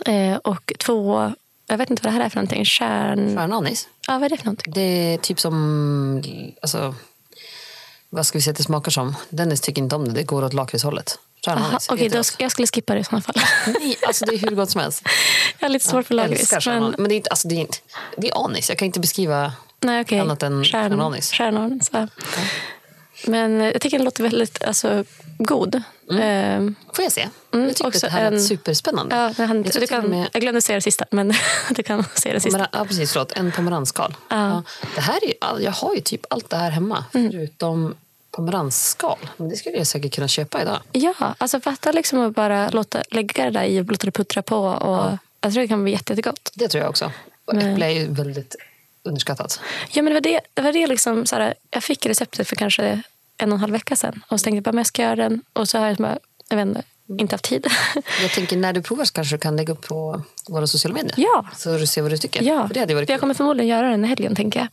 [0.06, 1.32] Eh, och två,
[1.66, 2.64] jag vet inte vad det här är för någonting.
[2.64, 3.36] Kärn...
[3.36, 3.88] Stjärnanis.
[4.06, 4.72] Ja, vad är det för någonting?
[4.72, 4.80] Det
[5.14, 6.22] är typ som...
[6.62, 6.94] Alltså,
[8.10, 9.16] vad ska vi säga att det smakar som?
[9.28, 10.12] Dennis tycker inte om det.
[10.14, 11.18] Det går åt lakritshållet.
[11.88, 13.34] Okej, sk- jag skulle skippa det i sådana fall.
[13.66, 15.02] Nej, alltså det är hur gott som helst.
[15.64, 16.66] har lite svårt för lakrits.
[16.66, 16.94] Men.
[16.98, 17.66] Men det är, inte, alltså det, är
[18.16, 18.68] det är anis.
[18.68, 19.52] Jag kan inte beskriva...
[19.80, 20.18] nej, okej.
[20.20, 21.32] annat än stjärnanis.
[21.32, 22.08] Stjärnanis, ja.
[23.26, 25.04] Men jag tycker den låter väldigt alltså,
[25.38, 25.74] god.
[25.74, 26.60] Eh,
[26.92, 27.28] Får jag se?
[27.52, 29.16] Mm, jag tyckte också att det här en- lät superspännande.
[29.16, 31.34] ja, det hann, Jag du kan, med- jag glömde säga det sista, men
[31.70, 32.68] du kan säga det sista.
[32.72, 33.12] Ja, precis.
[33.12, 33.32] Förlåt.
[33.32, 34.14] En pomeransskal.
[34.28, 34.62] Ja.
[34.94, 37.30] Det här är, ju all- jag har ju typ allt det här hemma, Mm.
[37.30, 37.94] förutom
[38.30, 39.18] pomeransskal.
[39.36, 40.78] Men det skulle jag säkert kunna köpa idag.
[40.92, 44.42] Ja, alltså fatta liksom att bara låta, lägga det där i och låta det puttra
[44.42, 44.58] på.
[44.58, 46.50] Och, Jag tror det kan bli jätte, jättegott.
[46.54, 47.12] Det tror jag också.
[47.44, 48.56] Och äpple är ju väldigt
[49.02, 49.60] underskattat.
[49.90, 52.56] Ja, men det var det, det, var det liksom, så här, jag fick receptet för
[52.56, 53.02] kanske
[53.36, 54.24] en och en halv vecka sedan.
[54.28, 55.42] Och så tänkte jag bara, men jag ska göra den.
[55.52, 56.82] Och så har jag bara, jag vet inte,
[57.18, 57.66] inte haft tid.
[58.22, 61.14] Jag tänker när du provar så kanske du kan lägga upp på våra sociala medier.
[61.16, 61.46] Ja.
[61.56, 62.42] Så du ser vad du tycker.
[62.42, 64.68] Ja, För det hade varit jag kommer förmodligen göra den i helgen, tänker jag.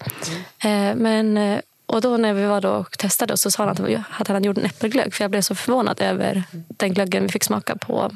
[0.71, 4.27] Eh, men, eh, och då när vi var då och testade så sa han att,
[4.27, 5.13] han gjort en äppelglögg.
[5.13, 8.11] För jag blev så förvånad över den glöggen vi fick smaka på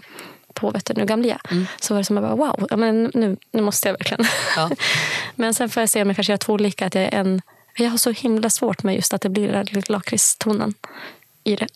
[0.55, 1.41] på nu Gamlia.
[1.81, 4.25] Så var det som att bara, wow, ja, men nu, nu måste jag verkligen.
[4.55, 4.69] Ja.
[5.35, 6.85] men sen får jag se om jag kanske gör två olika.
[6.85, 7.41] Att jag, är en,
[7.77, 10.73] jag har så himla svårt med just att det blir den lakritstonen
[11.43, 11.67] i det.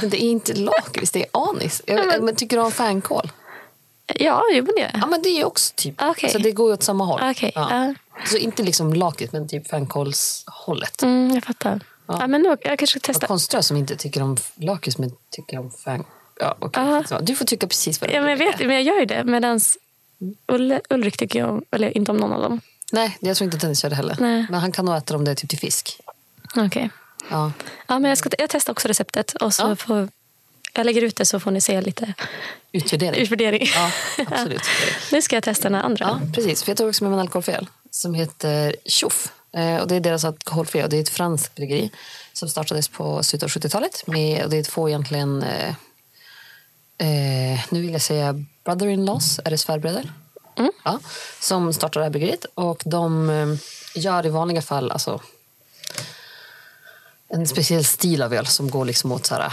[0.00, 1.82] Men det är inte lakrits, det är anis.
[1.86, 2.36] Jag, men- men...
[2.36, 3.32] tycker du om fänkål?
[4.14, 4.90] ja, jo men det.
[5.00, 5.94] Ja, men det är också typ...
[6.02, 6.24] Okej.
[6.26, 7.20] Alltså, det går ju åt samma håll.
[7.30, 7.68] Okej, Ja.
[7.70, 7.94] ja.
[8.26, 11.02] Så inte liksom lakrits, men typ fänkålshållet.
[11.02, 11.80] Mm, jag fattar.
[12.06, 12.26] Ja.
[12.26, 13.26] men nu, jag kanske ska Vad testa.
[13.26, 16.12] konstigt som inte tycker om lakrits, men tycker om fänkål.
[16.40, 16.56] Ja.
[16.72, 17.04] Ja.
[17.08, 19.04] Så Du får tycka precis vad du Ja, men jag vet, men jag gör ju
[19.06, 19.24] det.
[19.24, 19.60] Medan
[20.46, 22.60] Ulle, Ulrik tycker jag om, eller inte om någon av dem.
[22.92, 24.16] Nej, jag tror inte att Dennis gör det heller.
[24.20, 24.46] Nej.
[24.50, 26.00] Men han kan nog äta dem det typ till fisk.
[26.56, 26.90] Okej.
[27.30, 27.52] Ja.
[27.86, 29.32] Ja, men jag, ska, jag testar också receptet.
[29.34, 29.76] Och så Ja.
[29.76, 30.08] får,
[30.74, 32.14] jag lägger ut det så får ni se lite
[32.72, 33.20] Utvärdering.
[33.22, 33.66] utvärdering.
[33.74, 33.90] Ja,
[34.30, 34.62] absolut.
[35.12, 36.04] Nu ska jag testa den här andra.
[36.22, 36.62] Ja, precis.
[36.62, 39.32] För jag tog också med mig en alkoholfri öl som heter Tjoff.
[39.52, 40.88] Eh, och det är deras alkoholfria.
[40.88, 41.90] Det är ett franskt bryggeri
[42.32, 44.06] som startades på slutet av 70-talet.
[44.06, 45.42] Med, och det är två egentligen,
[47.00, 50.12] eh, eh, nu vill jag säga brother-in-laws, är det svärbröder?
[50.84, 50.98] Ja,
[51.40, 52.44] som startade det här bryggeriet.
[52.54, 53.48] Och de eh,
[53.94, 55.20] gör i vanliga fall alltså,
[57.28, 59.52] en speciell stil av öl som går liksom åt så här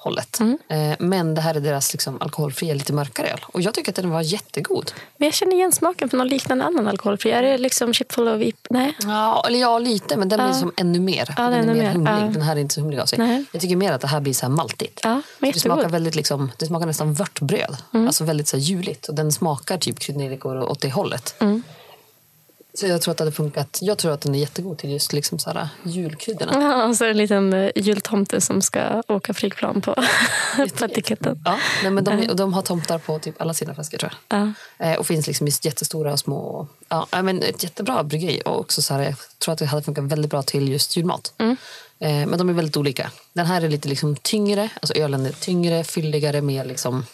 [0.00, 0.40] klosterhållet.
[0.68, 3.40] Eh, men det här är deras liksom alkoholfria, lite mörkare öl.
[3.46, 4.92] Och jag tycker att den var jättegod.
[5.16, 7.30] Men jag känner igen smaken från någon liknande annan alkoholfri.
[7.30, 8.66] Är det liksom chip full of ip?
[8.70, 8.96] Nej.
[9.02, 11.34] Ja, eller ja, lite, men den blir liksom ännu mer.
[11.36, 12.12] Ja, den det är mer mer, humlig.
[12.12, 12.16] ja.
[12.16, 13.18] Den här är inte så humlig av sig.
[13.18, 13.44] Nej.
[13.52, 15.00] Jag tycker mer att det här blir så här maltigt.
[15.02, 17.76] Ja, det, smakar väldigt liksom, det smakar nästan vörtbröd.
[17.94, 18.06] Mm.
[18.06, 19.08] Alltså väldigt så här juligt.
[19.08, 21.34] Och den smakar typ kryddnejlikor åt det hållet.
[21.38, 21.62] Mm.
[22.74, 23.78] Så jag tror att det hade funkat.
[23.80, 26.52] Jag tror att den är jättegod till just liksom så här julkryddorna.
[26.54, 29.94] Ja, och så är det en liten eh, jultomte som ska åka flygplan på,
[30.78, 31.42] på etiketten.
[31.44, 34.38] Ja, nej, men de, och de har tomtar på typ alla sina flaskor tror jag.
[34.38, 34.52] Ja.
[34.86, 36.66] Eh, och finns liksom just jättestora och små.
[36.88, 38.42] Ja, men ett jättebra bryggeri.
[38.44, 41.32] Och också så här, jag tror att det hade funkat väldigt bra till just julmat.
[41.38, 41.56] Mm.
[42.00, 43.10] Eh, men de är väldigt olika.
[43.32, 44.68] Den här är lite liksom tyngre.
[44.74, 47.04] Alltså ölen är tyngre, fylligare, mer liksom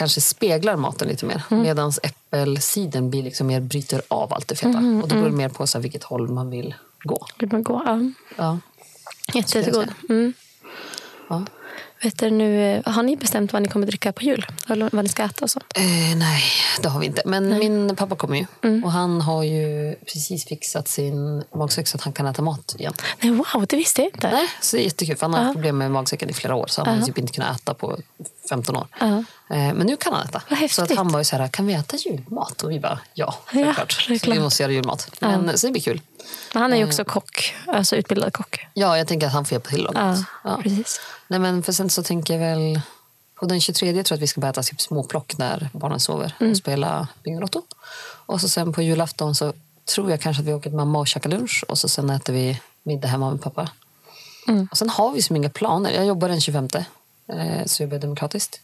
[0.00, 1.42] kanske speglar maten lite mer.
[1.50, 1.62] Mm.
[1.62, 4.78] Medan äppelcidern blir liksom mer bryter av allt det feta.
[4.78, 7.26] Mm, och då går det mer på så här, vilket håll man vill gå.
[7.38, 7.82] Vill man gå?
[7.86, 8.00] Ja.
[8.36, 8.58] Ja.
[9.34, 9.88] Jättegod.
[10.08, 10.32] Mm.
[11.28, 11.44] Ja.
[12.02, 14.46] Vet du, nu, eh, har ni bestämt vad ni kommer dricka på jul?
[14.68, 15.60] Eller vad ni ska äta och så?
[15.74, 16.42] Eh, nej,
[16.82, 17.22] det har vi inte.
[17.24, 18.46] Men min pappa kommer ju.
[18.62, 18.84] Mm.
[18.84, 22.92] Och han har ju precis fixat sin magsäck så att han kan äta mat igen.
[23.20, 24.30] Nej, wow, det visste jag inte.
[24.30, 25.16] Nej, så det är jättekul.
[25.16, 26.66] För han har haft problem med magsäcken i flera år.
[26.66, 27.98] Så han har typ inte kunnat äta på
[28.48, 28.86] 15 år.
[29.00, 29.06] Ja.
[29.06, 30.42] Eh, Men nu kan han äta.
[30.68, 32.62] Så att han var ju så här, kan vi äta julmat?
[32.62, 33.92] Och vi bara, ja, självklart.
[33.92, 34.36] Så självklart.
[34.36, 35.10] vi måste göra julmat.
[35.20, 36.00] Men, Så det blir kul.
[36.54, 36.88] Men han är ju Eh.
[36.88, 38.66] också kock, alltså utbildad kock.
[38.74, 39.88] Ja, jag tänker att han får hjälpa till.
[39.94, 40.60] Ja, Ja.
[40.62, 41.00] precis.
[41.28, 42.80] Nej, men för sen så tänker jag väl...
[43.34, 46.34] På den 23 tror jag att vi ska börja äta typ småplock när barnen sover
[46.40, 46.50] Mm.
[46.50, 47.62] och spela Bingolotto.
[48.26, 49.52] Och så sen på julafton så
[49.94, 52.32] tror jag kanske att vi åker till mamma och käkar lunch och så sen äter
[52.32, 53.68] vi middag hemma med pappa.
[54.48, 54.68] Mm.
[54.70, 55.90] Och sen har vi som inga planer.
[55.92, 58.60] Jag jobbar den 25 eh, så jag jobbar demokratiskt.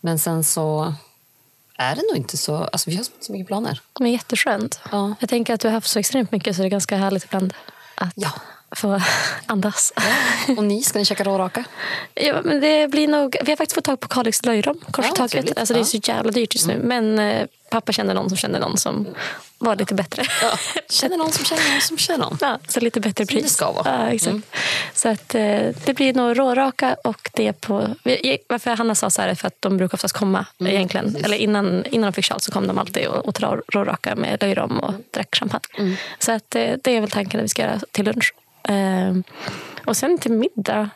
[0.00, 0.94] Men sen så
[1.78, 2.56] är det nog inte så...
[2.56, 3.80] Alltså vi har så mycket planer.
[4.00, 4.80] Men jätteskönt.
[4.92, 5.14] Ja.
[5.20, 7.54] Jag tänker att du har haft så extremt mycket så det är ganska härligt ibland
[7.94, 8.32] att Ja.
[8.76, 9.00] Få
[9.46, 9.92] andas.
[10.56, 11.64] Och ni, ska ni käka råraka?
[12.14, 15.14] Ja, men det blir nog, vi har faktiskt fått tag på Kalix löjrom, kors Ja,
[15.14, 15.58] taget.
[15.58, 15.88] Alltså, det är Ja.
[15.90, 16.02] Mm.
[16.02, 16.78] så jävla dyrt just nu.
[16.84, 19.06] Men eh, pappa kände någon som kände någon som
[19.58, 20.22] var lite bättre.
[20.42, 20.58] Ja.
[20.90, 22.38] Känner någon som känner någon som känner någon?
[22.40, 23.42] Ja, så lite bättre Som pris.
[23.44, 23.84] det ska vara.
[24.04, 24.30] Ja, exakt.
[24.30, 24.42] Mm.
[24.94, 27.88] Så att, eh, det blir nog råraka och det på...
[28.48, 31.04] Varför Hanna sa så här är för att de brukar oftast komma egentligen.
[31.04, 31.26] Mm, precis.
[31.26, 34.78] Eller innan, innan de fick Charles så kom de alltid och, dra råraka med löjrom
[34.80, 35.68] och drack champagne.
[35.78, 35.96] Mm.
[36.18, 38.34] Så att, eh, det är väl tanken att vi ska göra till lunch.
[38.68, 39.14] Eh,
[39.84, 40.90] och sen till middag.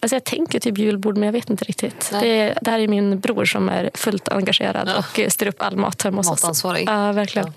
[0.00, 2.10] Alltså jag tänker typ julbord men jag vet inte riktigt.
[2.20, 4.98] Det, det här är min bror som är fullt engagerad Ja.
[4.98, 6.42] och eh, styr upp all mat hemma hos oss.
[6.42, 6.88] Matansvarig.
[6.88, 7.52] Ja, verkligen.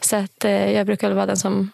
[0.00, 1.70] Så att, eh, jag brukar vara den som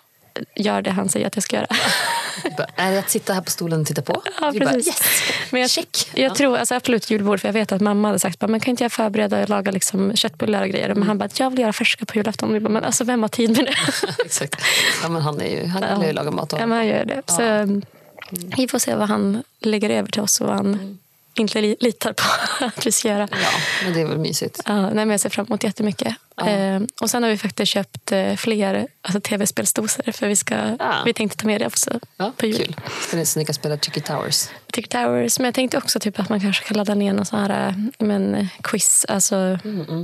[0.57, 1.67] gör det han säger att jag ska göra.
[2.59, 4.23] Bara, Är det att sitta här på stolen och titta på?
[4.41, 4.87] Ja, Vi bara, precis.
[4.87, 5.23] yes!
[5.51, 6.11] Men jag, Check!
[6.15, 6.35] jag Ja.
[6.35, 8.93] tror alltså absolut julbord, för jag vet att mamma hade sagt man kan inte jag
[8.93, 10.85] förbereda och laga liksom köttbullar och grejer.
[10.87, 10.99] Mm.
[10.99, 12.53] Men han bara, jag vill göra färska på julafton.
[12.53, 13.75] Vi bara, men alltså vem har tid med det?
[14.25, 14.63] Exakt.
[15.03, 16.53] Ja, men han, är ju, han gillar ju att laga mat.
[16.53, 17.23] Och, Ja, men han gör det.
[17.27, 17.83] Så, mm,
[18.31, 20.99] vi får se vad han lägger över till oss och vad han
[21.35, 22.23] inte li- litar på
[22.65, 23.29] att vi ska göra.
[23.31, 23.49] ja,
[23.85, 24.61] men det är väl mysigt.
[24.67, 26.15] Ja, nej, men jag ser fram emot jättemycket.
[26.37, 26.49] Ja.
[26.49, 30.95] Eh, och sen har vi faktiskt köpt eh, fler alltså, tv-spelsdoser för vi, ska, Ja.
[31.05, 32.75] vi tänkte ta med det också Ja, på jul.
[33.11, 33.27] kul.
[33.27, 34.49] Så ni kan spela Chicky Towers?
[34.73, 35.39] Tick Towers.
[35.39, 38.07] Men jag tänkte också typ att man kanske kan ladda ner någon sån här eh,
[38.07, 39.07] men, quiz.
[39.09, 39.59] Alltså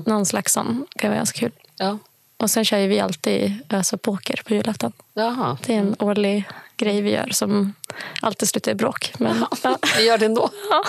[0.07, 0.87] någon slags sån.
[0.95, 1.53] Det kan vara ganska kul.
[1.77, 1.99] Ja.
[2.37, 4.93] Och sen kör vi alltid alltså, poker på julafton.
[5.15, 5.59] Jaha.
[5.67, 6.45] Det är en årlig
[6.79, 7.75] grej vi gör som
[8.23, 9.13] alltid slutar i bråk.
[9.19, 9.79] Men, ja.
[9.97, 10.51] Vi gör det ändå.
[10.71, 10.85] Ja.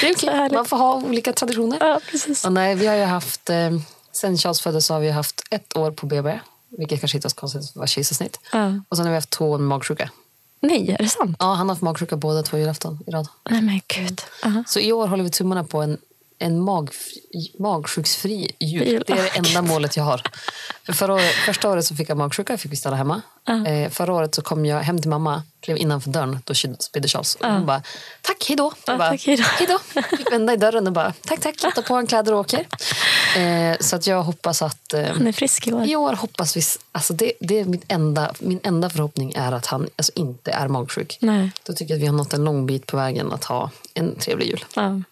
[0.00, 0.48] Det är okej.
[0.52, 1.78] Man får ha olika traditioner.
[1.80, 2.44] ja, precis.
[2.44, 3.70] Och nej, vi har ju haft, eh,
[4.12, 6.40] sen Charles föddes så har vi haft ett år på BB.
[6.78, 8.40] Vilket kanske inte är så konstigt, det var kejsarsnitt.
[8.52, 8.80] Ja.
[8.88, 10.10] Och sen har vi haft två med magsjuka.
[10.60, 11.36] Nej, är det sant?
[11.40, 13.28] Ja, han har haft magsjuka båda två julafton i rad.
[13.50, 14.22] Nej men gud.
[14.44, 14.64] Aha.
[14.66, 15.98] Så i år håller vi tummarna på en,
[16.38, 19.04] en magfri, magsjuksfri jul.
[19.06, 20.22] Det är det enda målet jag har.
[20.86, 23.22] För förra året, första året så fick jag magsjuka, fick vi stanna hemma.
[23.46, 23.66] Ja.
[23.66, 27.34] Eh, förra året så kom jag hem till mamma, klev innanför dörren, då spydde Charles.
[27.34, 27.50] Och Ja.
[27.52, 27.82] hon bara,
[28.22, 28.72] tack, hej då.
[28.86, 29.36] Jag Ja, bara, tack, hej
[29.68, 29.78] då.
[30.16, 32.66] Fick vända i dörren och bara, tack, tack, ta på en kläder och åker.
[33.36, 35.86] Eh, så att jag hoppas att eh, Han är frisk i år.
[35.88, 39.66] i år hoppas vi, alltså det, det är mitt enda, min enda förhoppning är att
[39.66, 41.18] han alltså inte är magsjuk.
[41.20, 41.50] Nej.
[41.62, 44.18] Då tycker jag att vi har nått en lång bit på vägen att ha en
[44.18, 44.64] trevlig jul.
[44.74, 45.02] Ja.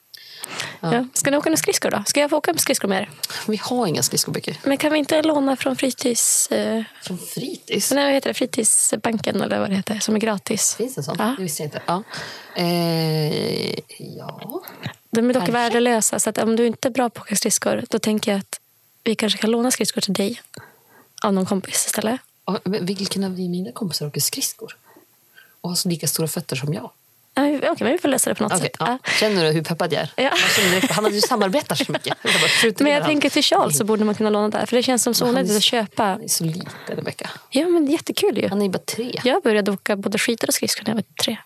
[0.80, 1.04] Ja.
[1.14, 2.02] Ska ni åka med skridskor då?
[2.06, 3.10] Ska jag få åka med skridskor med er?
[3.48, 4.56] Vi har inga skridskoböcker.
[4.62, 6.50] Men kan vi inte låna från fritids...
[6.50, 7.90] Eh, Från fritids?
[7.92, 8.34] nej, vad heter det?
[8.34, 10.74] Fritidsbanken eller vad det heter, som är gratis.
[10.74, 11.16] Finns det sån?
[11.18, 11.34] Ja.
[11.36, 11.82] Det visste jag inte.
[11.86, 12.02] Ja.
[12.56, 14.62] Eh, ja.
[15.10, 15.52] De är dock Kanske.
[15.52, 18.38] värdelösa, så att om du inte är bra på att åka skridskor då tänker jag
[18.38, 18.60] att
[19.04, 20.40] vi kanske kan låna skridskor till dig
[21.22, 22.20] av någon kompis istället.
[22.64, 24.76] Men Vilken av mina kompisar åker skridskor?
[25.60, 26.90] Och har så lika stora fötter som jag?
[27.36, 28.76] Okej, men vi får lösa det på något Okej, sätt.
[28.78, 28.98] ja.
[29.20, 30.10] Känner du hur peppad jag är?
[30.16, 30.22] Ja.
[30.22, 32.16] Jag han hade ju samarbetar så mycket.
[32.22, 34.66] Jag bara Men jag tänker till Charles så borde man kunna låna där.
[34.66, 36.02] För det känns som så onödigt att köpa.
[36.02, 37.30] Han är så liten, Rebecka.
[37.50, 38.48] Ja, men jättekul ju.
[38.48, 39.20] Han är ju bara tre.
[39.24, 41.36] Jag började åka både skidor och skridskor när jag var tre.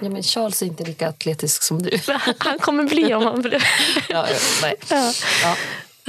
[0.00, 1.98] Ja, men Charles är inte lika atletisk som du.
[2.38, 3.64] Han kommer bli om han blir...
[4.08, 4.74] Ja, ja, nej.
[4.90, 5.12] Ja.
[5.42, 5.56] Ja,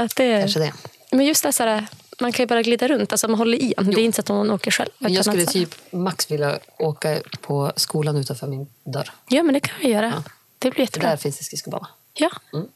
[0.04, 0.74] Att det kanske det.
[1.12, 1.86] Men just det här,
[2.24, 3.12] man kan ju bara glida runt.
[3.12, 3.86] Alltså man håller i en.
[3.86, 4.90] Det är inte så att man åker själv.
[4.98, 9.12] Jag skulle att så här- typ max vilja åka på skolan utanför min dörr.
[9.30, 10.24] Ja, men det kan vi göra.
[10.60, 11.10] Det blir jättebra.
[11.10, 11.88] Där finns det skridskobana.
[12.14, 12.30] Ja.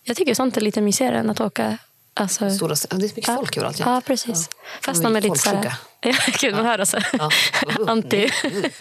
[0.04, 1.78] Jag tycker sånt är lite mysigare än att åka...
[2.20, 2.74] Alltså, Stora, det
[3.06, 3.80] är så mycket folk överallt.
[3.80, 4.50] Ja, precis.
[4.82, 5.56] Fast Man de är blir lite så här...
[5.56, 5.78] folksjuka.
[6.02, 7.00] Ja, gud, man hör alltså.
[7.14, 7.30] Ja.
[7.88, 8.30] Anti.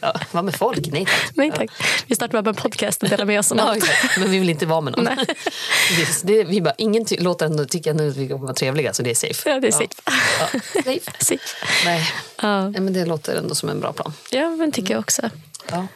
[0.00, 0.86] Ja, vad med folk?
[0.92, 1.30] Nej tack.
[1.34, 1.70] Nej tack.
[2.06, 3.84] Vi startar bara en podcast och delar med oss om Ja, allt.
[4.18, 5.04] Men vi vill inte vara med någon.
[5.04, 5.26] Nej.
[6.22, 9.10] Det, vi bara, ingen låter ändå tycka nu att vi kommer vara trevliga så det
[9.10, 9.50] är safe.
[9.50, 9.88] Ja, det är safe.
[10.04, 10.60] Ja.
[10.84, 11.10] safe.
[11.24, 11.44] Safe.
[11.84, 12.10] Nej.
[12.42, 12.68] Ja.
[12.68, 14.12] Nej, men det låter ändå som en bra plan.
[14.30, 15.30] ja, men tycker jag också.
[15.70, 15.86] Ja,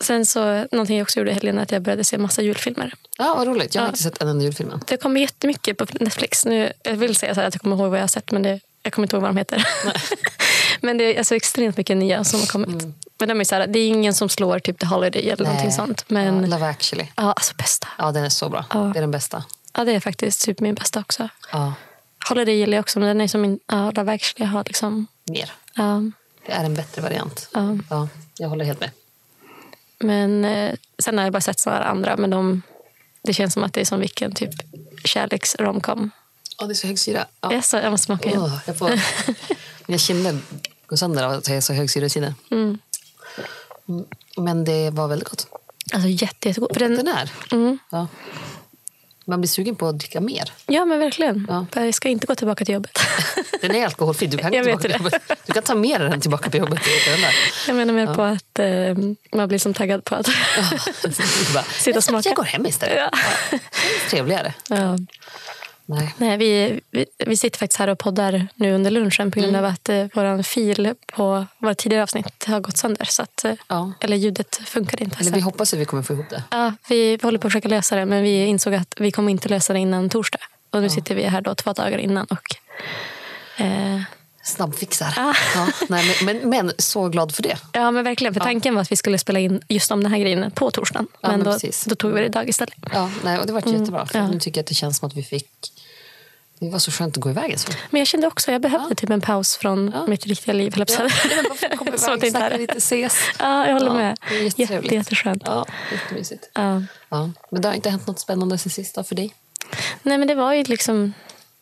[0.00, 2.94] Sen så, någonting jag också gjorde i helgen är att jag började se massa julfilmer.
[3.18, 3.74] ja vad roligt.
[3.74, 3.90] Jag har Ja.
[3.90, 4.80] inte sett en enda julfilm än.
[4.86, 6.44] Det kommer jättemycket på Netflix.
[6.44, 8.42] Nu, jag vill säga så här att jag kommer ihåg vad jag har sett men
[8.42, 9.66] det, jag kommer inte ihåg vad de heter.
[10.80, 12.82] men det är alltså extremt mycket nya som har kommit.
[13.18, 15.72] Men de är så här, det är ingen som slår typ The Holiday eller någonting
[15.72, 16.04] sånt.
[16.10, 17.06] Men Ja, ja, Love actually.
[17.14, 17.88] alltså bästa.
[17.98, 18.64] Ja, den är så bra.
[18.72, 18.78] Ja.
[18.78, 19.44] Det är den bästa.
[19.76, 21.28] Ja, det är faktiskt typ min bästa också.
[21.52, 21.74] Ja,
[22.28, 25.52] Holiday gillar jag också men den är som min, ja, Love actually har liksom, mer.
[25.74, 26.02] ja.
[26.46, 27.48] Det är en bättre variant.
[27.52, 27.78] Ja.
[27.90, 28.90] Ja, jag håller helt med.
[29.98, 32.62] Men eh, sen har jag bara sett sådana andra men de,
[33.22, 34.50] det känns som att det är som vilken typ
[35.04, 36.10] kärleksromcom.
[36.58, 37.26] Ja, det är så hög syra.
[37.40, 37.52] Ja.
[37.52, 38.42] Jag, så, jag måste smaka igen.
[38.42, 39.00] Åh, jag får...
[39.86, 40.38] Mina kinder
[40.86, 42.34] går sönder av att jag är så hög syra i sina.
[42.50, 42.78] Mm.
[43.88, 44.04] Mm,
[44.36, 45.46] Men det var väldigt gott.
[45.92, 46.70] Alltså jätte, jättegod.
[46.72, 47.30] För den, Den är.
[47.52, 47.78] Mm.
[47.90, 48.06] Ja.
[49.28, 50.52] Man blir sugen på att dricka mer.
[50.66, 51.46] Ja, men verkligen.
[51.48, 51.66] Ja.
[51.74, 52.98] Jag ska inte gå tillbaka till jobbet.
[53.60, 54.26] Den är alkoholfri.
[54.26, 55.00] Du kan, Jag vet det.
[55.46, 56.80] du kan ta med dig den tillbaka till jobbet.
[57.66, 60.26] Jag menar mer på att eh, man blir som taggad på att...
[61.54, 62.28] Bara, Sitta och jag, smaka.
[62.28, 62.96] jag går hem istället.
[62.96, 63.10] Ja.
[63.50, 63.56] Det
[64.06, 64.54] är trevligare.
[64.68, 64.98] ja.
[65.88, 66.14] Nej.
[66.18, 69.64] Nej, vi, vi, vi sitter faktiskt här och poddar nu under lunchen på grund Mm.
[69.64, 73.04] av att eh, vår fil på våra tidigare avsnitt har gått sönder.
[73.04, 73.92] Så att, eh, Ja.
[74.00, 75.16] Eller ljudet funkar inte.
[75.20, 76.42] Eller vi hoppas att vi kommer få ihop det.
[76.50, 79.48] Ja, vi håller på att försöka lösa det, men vi insåg att vi kommer inte
[79.48, 80.38] lösa det innan torsdag.
[80.70, 82.26] Och nu sitter vi här då två dagar innan.
[82.26, 82.56] Och,
[83.64, 84.00] eh,
[84.46, 85.14] Snabbfixar.
[85.16, 85.34] Ah.
[85.54, 87.56] Ja, nej, men, men, men så glad för det.
[87.72, 88.34] ja, men verkligen.
[88.34, 91.06] För tanken var att vi skulle spela in just om den här grejen på torsdagen.
[91.20, 92.74] Ja, men men då, då tog vi det idag istället.
[92.92, 94.06] Ja, nej, och det var jättebra.
[94.06, 94.32] För Mm, ja.
[94.34, 95.50] Nu tycker jag att det känns som att vi fick...
[96.58, 97.60] Det var så skönt att gå iväg.
[97.60, 97.72] Så.
[97.90, 100.74] Men jag kände också jag behövde typ en paus från mitt riktiga liv.
[100.76, 101.10] jag på att
[101.58, 101.76] säga.
[101.76, 103.16] Komma Som att iväg, inte lite, ses.
[103.38, 104.16] Ja, jag håller Ja, med.
[104.28, 104.84] det är jättetrevligt.
[104.84, 105.42] Jätte, jätteskönt.
[105.46, 106.50] Ja, jättemysigt.
[106.54, 106.82] Ja.
[107.08, 107.30] Ja.
[107.50, 109.34] Men det har inte hänt något spännande sen sist för dig?
[110.02, 111.12] Nej, men det var ju liksom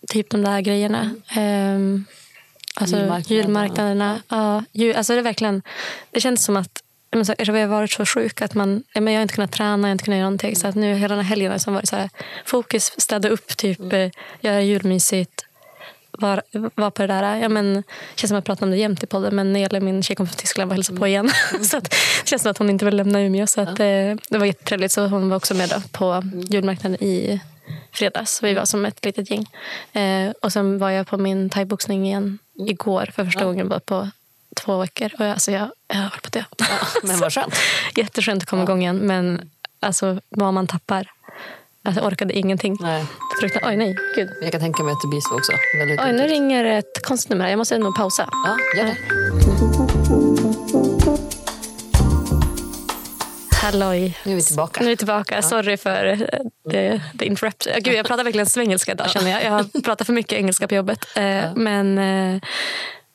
[0.09, 1.11] typ de där grejerna.
[1.29, 2.05] Ehm,
[2.75, 3.43] alltså Julmarknaderna.
[3.43, 4.21] julmarknaderna.
[4.29, 5.63] Ja, jul, alltså det, är verkligen,
[6.11, 9.13] det känns som att men så, vi har varit så sjuka att man, ja, men
[9.13, 10.57] jag har inte kunnat träna, jag har inte kunnat göra någonting.
[10.57, 12.11] Så att nu hela den här helgen har liksom varit så här,
[12.45, 13.93] fokus, städa upp, typ, Mm.
[14.01, 14.11] eh,
[14.41, 15.45] göra julmysigt.
[16.19, 16.43] Var,
[16.75, 17.37] var på det där.
[17.37, 17.83] Ja, men, det
[18.15, 20.03] känns som att jag pratar om det jämt i podden men när det gäller min
[20.03, 21.31] tjejkompis från Tyskland var hälsa på igen.
[21.63, 23.47] så att, det känns som att hon inte vill lämna Umeå.
[23.47, 24.93] Så att, eh, det var jättetrevligt.
[24.93, 27.41] Så hon var också med på julmarknaden i
[27.95, 28.43] fredags.
[28.43, 29.47] Vi var som ett litet gäng.
[29.93, 34.09] Eh, och sen var jag på min thaiboxning igen igår för första gången bara på
[34.55, 35.11] två veckor.
[35.19, 36.45] Och jag, alltså jag, jag höll på att dö.
[37.03, 37.55] Men vad skönt.
[37.97, 41.11] Jätteskönt att komma igång igen men alltså, vad man tappar.
[41.83, 42.77] Alltså, jag orkade ingenting.
[42.81, 43.05] Nej.
[43.41, 43.71] Fruktansvärt.
[43.71, 44.31] Oj nej, gud.
[44.43, 45.53] Jag kan tänka mig att det blir så också.
[45.79, 47.49] Väldigt Oj, nu ringer ett konstnummer.
[47.49, 48.29] Jag måste nog pausa.
[48.31, 49.84] Ja, gör det.
[53.65, 54.19] Halloj.
[54.25, 54.81] Nu är vi tillbaka.
[54.81, 55.43] Nu är vi tillbaka.
[55.43, 56.19] Sorry för eh,
[56.71, 57.67] the, the interrupt.
[57.67, 59.45] Ja, Gud, jag pratar verkligen svengelska idag känner jag.
[59.45, 61.07] Jag har pratat för mycket engelska på jobbet.
[61.17, 62.41] Eh, Men, eh,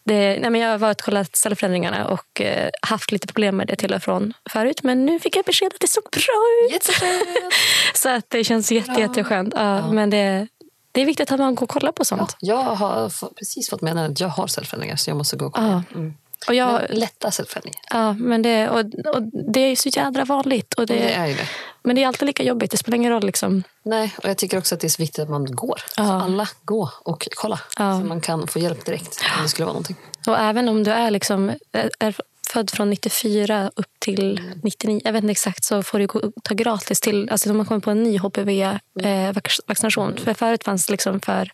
[0.06, 2.42] det, nej, men jag har varit och kollat cellförändringarna och
[2.82, 4.84] haft lite problem med det till och från förut.
[4.84, 6.84] Men nu fick jag besked att det såg bra ut.
[7.94, 9.54] Så att det känns jätte, jätteskönt.
[9.58, 10.48] Ja, Men det,
[10.92, 12.36] det är viktigt att man går och kollar på sånt.
[12.40, 15.84] Jag har precis fått meddelandet att jag har cellförändringar så jag måste gå och kolla.
[15.94, 16.00] Ja.
[16.48, 17.80] Och jag, Men lätta cellförändringar.
[17.90, 18.80] ja, men det, och,
[19.16, 19.24] och
[19.54, 20.74] det är så jädra vanligt.
[20.74, 21.50] Och det, Det är det.
[21.84, 22.72] Men det är alltid lika jobbigt.
[22.72, 23.26] Det spelar ingen roll.
[23.26, 23.64] Liksom.
[23.84, 25.82] Nej, och jag tycker också att det är så viktigt att man går.
[25.98, 26.06] Ja.
[26.06, 27.60] Så alla gå och kolla.
[27.78, 28.00] Ja.
[28.00, 29.96] Så man kan få hjälp direkt om det skulle vara någonting.
[30.28, 31.52] Och även om du är, liksom,
[32.00, 32.16] är,
[32.54, 36.54] född från 94 upp till 99, jag vet inte exakt, så får du gå, ta
[36.54, 40.18] gratis till, alltså om man kommer på en ny HPV-vaccination.
[40.18, 41.52] För förut fanns det liksom för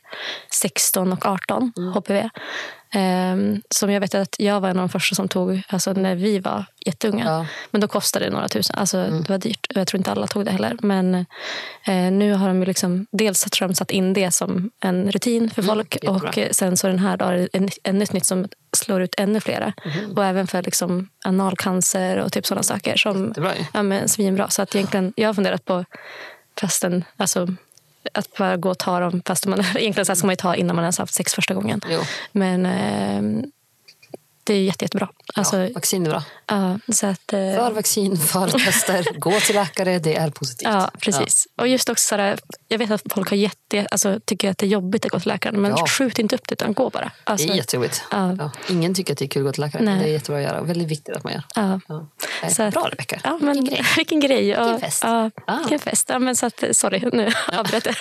[0.51, 2.29] 16 och 18 HPV.
[2.91, 6.15] Ehm, som jag vet att jag var en av de första som tog alltså när
[6.15, 7.25] vi var jätteunga.
[7.25, 7.45] Ja.
[7.71, 8.75] Men då kostade det några tusen.
[8.79, 9.67] Alltså, Det var dyrt.
[9.69, 10.77] Jag tror inte alla tog det heller.
[10.81, 11.15] Men
[11.85, 15.61] eh, nu har de liksom, dels tror de satt in det som en rutin för
[15.61, 15.95] folk.
[15.95, 16.29] jättebra.
[16.29, 19.15] och eh, sen så den här då är det ännu ett nytt som slår ut
[19.17, 19.73] ännu flera.
[20.15, 22.95] Och även för liksom analcancer och typ sådana saker.
[22.97, 24.49] Som, Jättebra ja, men, svinbra.
[24.49, 25.85] Så att egentligen, jag har funderat på
[26.61, 27.47] fasten, alltså
[28.13, 30.75] att bara gå och ta dem fast man, egentligen så ska man ju ta innan
[30.75, 31.81] man ens haft sex första gången.
[31.89, 32.01] Jo.
[32.31, 33.45] Men eh,
[34.45, 35.09] det är jätte, jättebra.
[35.35, 36.23] Alltså, ja, vaccin är bra.
[36.47, 40.67] ja, så att, eh, För vaccin, för tester, gå till läkare, det är positivt.
[40.69, 41.47] Ja, precis.
[41.57, 44.67] Och just också sådär, jag vet att folk har jätte, alltså, tycker att det är
[44.69, 45.61] jobbigt att gå till läkaren.
[45.61, 45.87] Men Ja.
[45.87, 47.03] skjut inte upp det utan gå bara.
[47.05, 48.03] Det Alltså, är jättejobbigt.
[48.11, 48.35] Ja.
[48.39, 48.51] Ja.
[48.69, 49.83] Ingen tycker att det är kul att gå till läkare.
[49.83, 49.99] men.
[49.99, 50.59] Det är jättebra att göra.
[50.59, 51.43] och Väldigt viktigt att man gör.
[51.55, 51.79] ja.
[51.87, 52.09] Ja.
[52.41, 53.19] Nej, Så att- bra Rebecka.
[53.23, 53.85] Ja, men, vilken grej.
[53.97, 54.45] Vilken, grej.
[54.45, 55.03] Vilken fest.
[55.03, 55.57] Ja, Ah.
[55.57, 56.09] vilken fest.
[56.09, 57.95] Ja, men så att, sorry, nu avbröt jag.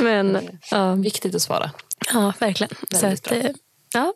[0.00, 1.70] men ja, Viktigt att svara.
[2.12, 2.70] ja verkligen.
[2.90, 3.50] Så, Väldigt att, bra.
[3.94, 4.12] Eh, ja.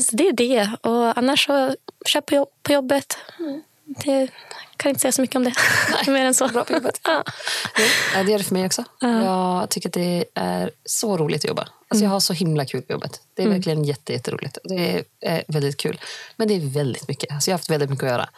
[0.00, 0.70] så det är det.
[0.82, 3.18] Och annars så, kör på, jobb, på jobbet.
[3.84, 4.28] Det
[4.76, 5.52] kan inte säga så mycket om det.
[6.10, 6.48] Mer än så.
[6.48, 7.00] Bra på jobbet.
[7.04, 7.24] Ja.
[8.14, 8.84] Ja, det gör det för mig också.
[9.00, 11.68] Jag tycker att det är så roligt att jobba.
[11.88, 13.20] Alltså Jag har så himla kul på jobbet.
[13.34, 14.58] Det är verkligen jätte, jätteroligt.
[14.64, 16.00] Det är väldigt kul.
[16.36, 17.32] Men det är väldigt mycket.
[17.32, 18.28] Alltså jag har haft väldigt mycket att göra.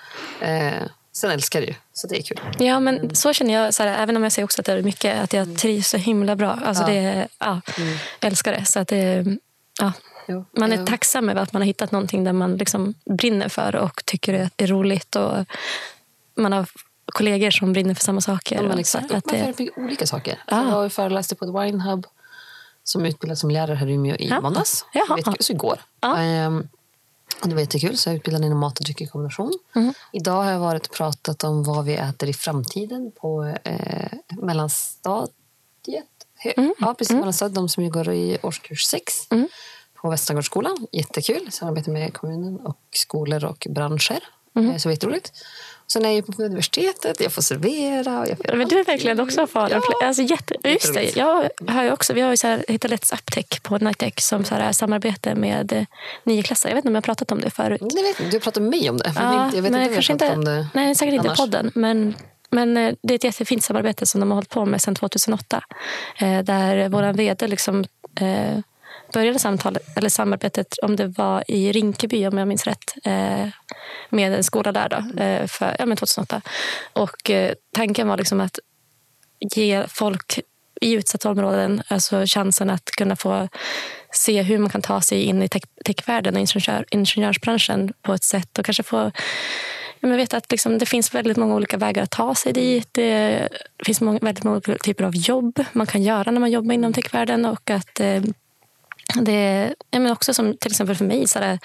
[0.40, 0.82] Eh,
[1.12, 2.40] sen älskar jag det ju, så det är kul.
[2.58, 4.82] Ja, men så känner jag, så här, även om jag säger också att det är
[4.82, 6.58] mycket, att jag trivs så himla bra.
[6.64, 6.88] Alltså Ja.
[6.88, 7.60] det, ja,
[8.20, 8.64] Jag älskar det.
[8.64, 9.24] Så att det
[9.80, 9.92] ja,
[10.28, 10.86] Jo, man är jo.
[10.86, 14.64] tacksam över att man har hittat någonting där man liksom brinner för och tycker det
[14.64, 15.16] är roligt.
[15.16, 15.32] Och
[16.34, 16.66] man har
[17.06, 18.56] kollegor som brinner för samma saker.
[18.56, 19.10] Ja, men och exakt.
[19.10, 20.38] så att man det, olika saker.
[20.46, 20.56] Ja.
[20.56, 22.06] Så jag var och föreläste på ett Wine Hub
[22.84, 24.40] som utbildad som lärare här i Umeå i Ja.
[24.40, 24.84] måndags.
[24.92, 25.18] Jaha.
[25.18, 25.44] Jättekul.
[25.44, 25.80] Så igår.
[26.00, 26.16] Ja.
[26.18, 26.68] Ehm,
[27.42, 27.96] och det var jättekul.
[27.96, 29.52] Så jag är utbildad inom mat och dryck i kombination.
[29.74, 29.94] Mm.
[30.12, 36.04] Idag har jag varit och pratat om vad vi äter i framtiden på eh, mellanstadiet.
[36.56, 36.74] Mm.
[36.78, 37.14] Ja, precis.
[37.16, 37.54] Mellanstadiet.
[37.54, 39.12] De som går i årskurs sex
[40.04, 40.86] på Västergårdsskolan.
[40.92, 41.52] Jättekul.
[41.52, 44.18] Samarbete med kommunen och skolor och branscher.
[44.56, 44.70] Mm.
[44.70, 45.32] Eh, Så jätteroligt.
[45.86, 47.20] Sen är jag på universitetet.
[47.20, 48.20] Jag får servera.
[48.20, 49.70] Och jag får men du är verkligen också far.
[49.70, 50.06] Ja.
[50.06, 53.14] Alltså, jätte, just det, jag har ju också, vi har ju så här, hittat Let's
[53.14, 55.84] Uptech på Nightech som så här, samarbete med eh,
[56.24, 56.70] nioklassare.
[56.70, 57.80] Jag vet inte om jag har pratat om det förut.
[57.80, 59.12] Det vet, du pratar med mig om det.
[59.16, 61.26] Ja, inte, jag vet men inte om jag pratat inte, om det Nej, säkert inte
[61.26, 61.38] i annars.
[61.38, 61.70] podden.
[61.74, 62.14] Men,
[62.50, 65.64] Men eh, det är ett jättefint samarbete som de har hållit på med sedan 2008.
[66.18, 67.84] Eh, där vår vd liksom,
[69.14, 73.48] började samtalet, eller samarbetet, om det var i Rinkeby om jag minns rätt, eh,
[74.08, 76.40] med en skola där då, eh, för, ja, men 2008.
[76.92, 78.58] Och eh, tanken var liksom att
[79.54, 80.40] ge folk
[80.80, 83.48] i utsatta områden alltså chansen att kunna få
[84.12, 85.48] se hur man kan ta sig in i
[85.84, 89.12] techvärlden och ingenjör, ingenjörsbranschen på ett sätt och kanske få
[90.10, 92.88] jag vet att liksom, det finns väldigt många olika vägar att ta sig dit.
[92.94, 93.48] Det
[93.84, 97.44] finns många, väldigt många typer av jobb man kan göra när man jobbar inom techvärlden.
[97.44, 98.22] Och att, eh,
[99.14, 101.58] det, ja, men också som till exempel för mig, så här,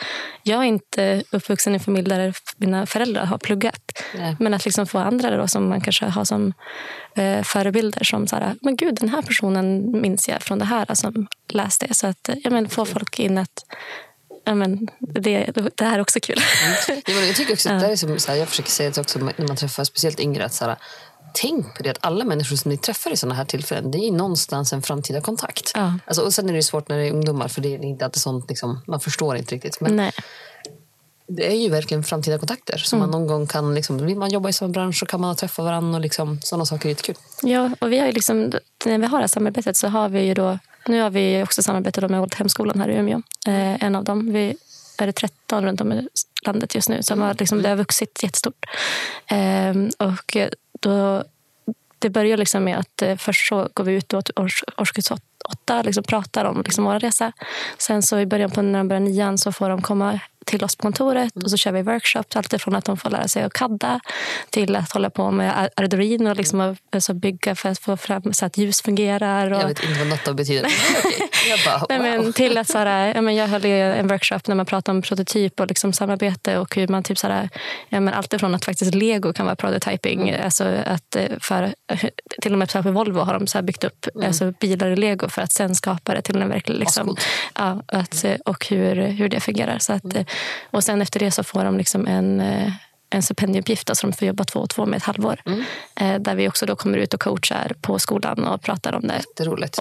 [0.44, 4.04] jag är inte uppvuxen i en familj där mina föräldrar har pluggat.
[4.16, 4.36] Nej.
[4.40, 6.54] Men att liksom få andra då, som man kanske har som
[7.16, 10.96] eh, förebilder som så här, men gud den här personen minns jag från det här
[10.96, 11.94] som läste.
[11.94, 13.66] Så att ja, men, få folk in att
[14.46, 16.40] ja, men det, det här är också kul.
[16.88, 17.02] Mm.
[17.28, 19.58] Jag tycker också det är som, så här, jag försöker säga det också när man
[19.58, 20.46] träffar speciellt yngre.
[20.46, 20.78] Att, så här,
[21.42, 24.12] tänk på det att alla människor som ni träffar i sådana här tillfällen, det är
[24.12, 25.72] någonstans en framtida kontakt.
[25.76, 25.94] Ja.
[26.06, 28.22] Alltså, och sen är det svårt när det är ungdomar, för det är inte alltid
[28.22, 29.82] sånt, liksom, man förstår inte riktigt.
[29.82, 30.12] Men Nej.
[31.28, 33.12] det är ju verkligen framtida kontakter som mm.
[33.12, 35.64] man någon gång kan, liksom, vill man jobba i samma bransch så kan man träffa
[35.64, 37.16] varandra och liksom, sådana saker är jättekul.
[37.42, 38.54] Ja, och vi har liksom,
[38.86, 41.64] när vi har det här samarbetet så har vi ju då, nu har vi också
[41.64, 44.34] samarbetat med Old Hemskolan här i Umeå, eh, en av dem.
[44.34, 44.56] Vi
[44.98, 46.08] är det 13 runt om i
[46.46, 47.04] landet just nu.
[47.04, 48.66] Som har, liksom, det har vuxit jättestort.
[49.28, 50.38] Eh, och
[50.80, 51.24] då,
[52.00, 55.12] det börjar liksom med att eh, först så går vi ut års, årskurs
[55.50, 57.32] åtta liksom pratar om liksom vår resa.
[57.78, 60.76] Sen så i början på när de börjar nian så får de komma till oss
[60.76, 62.36] på kontoret och så kör vi workshops.
[62.36, 64.00] Allt från att de får lära sig att kadda
[64.50, 68.46] till att hålla på med Arduino och liksom alltså bygga för att få fram så
[68.46, 69.52] att ljus fungerar.
[69.52, 69.62] Och...
[69.62, 70.72] Jag vet inte vad något av betyder.
[71.66, 71.86] bara, wow.
[71.90, 74.98] Nej, men till att, så här, ja, men jag höll en workshop när man pratade
[74.98, 77.50] om prototyp och liksom samarbete och hur man typ så här,
[77.90, 80.30] ja, men allt ifrån att faktiskt lego kan vara prototyping.
[80.30, 80.42] Mm.
[80.44, 81.74] Alltså att eh, för,
[82.42, 84.28] till och med på Volvo har de så byggt upp mm.
[84.28, 86.80] alltså bilar i lego för att sen skapa det till en verklig...
[86.80, 87.16] Liksom,
[87.56, 89.80] ja, att, och hur, hur det fungerar.
[89.80, 90.26] Så att, mm.
[90.72, 92.72] Och sen efter det så får de liksom en, eh,
[93.10, 95.42] en stipendieuppgift som de får jobba två och två med ett halvår.
[95.46, 95.64] Mm.
[95.96, 99.22] Eh, där vi också då kommer ut och coachar på skolan och pratar om det.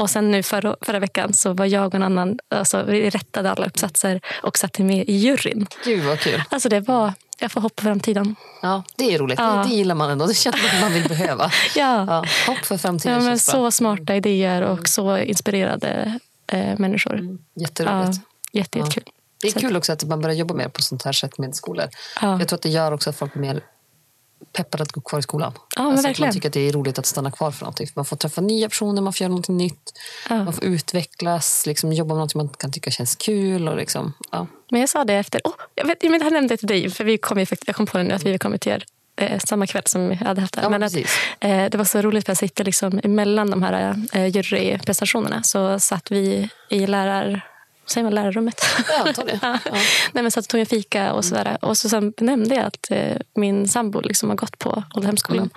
[0.01, 3.51] Och sen nu förra, förra veckan så var jag och en annan, alltså, vi rättade
[3.51, 5.67] alla uppsatser och satte med i juryn.
[5.85, 6.43] Gud vad kul.
[6.49, 8.37] Alltså det var, jag får hopp för framtiden.
[8.63, 9.39] Ja, det är roligt.
[9.39, 9.65] Ja.
[9.69, 10.27] Det, gillar man ändå.
[10.27, 11.51] Det känns som man vill behöva.
[11.77, 12.05] ja.
[12.09, 12.25] ja.
[12.47, 17.15] Hopp för framtiden ja, men Så smarta idéer och så inspirerade eh, människor.
[17.15, 17.39] Mm.
[17.55, 18.17] Jätteroligt.
[18.17, 19.03] Ja, jätte, jättekul.
[19.07, 19.13] Ja.
[19.41, 21.89] Det är kul också att man börjar jobba mer på sånt här sätt med skolor.
[22.21, 22.39] Ja.
[22.39, 23.63] Jag tror att det gör också att folk blir mer
[24.53, 25.53] peppade att gå kvar i skolan.
[25.77, 27.89] Ja, alltså man tycker att det är roligt att stanna kvar för någonting.
[27.95, 29.93] man får träffa nya personer, man får göra någonting nytt.
[30.29, 30.45] Ja.
[30.45, 33.69] Man får utvecklas, liksom, jobba med någonting man kan tycka känns kul.
[33.69, 34.47] Och liksom, ja.
[34.71, 35.41] Men jag sa det efter...
[35.45, 38.05] Oh, jag, vet, jag nämnde det till dig, för vi kom, jag kom på det
[38.05, 38.85] nu att vi kommer till er
[39.17, 40.61] eh, samma kväll som vi hade haft det.
[40.63, 40.97] Ja, men att,
[41.41, 45.79] eh, det var så roligt för att sitta liksom emellan de här eh, juryprestationerna så
[45.79, 47.45] satt vi i lärar
[47.91, 48.61] säger man lärarrummet?
[48.89, 49.41] Ja, antagligen.
[49.43, 49.59] ja.
[50.13, 51.59] Nej, men så tog en fika och sådär.
[51.61, 55.51] Och så sen nämnde jag att eh, min sambo liksom har gått på Ålderhemsskolan.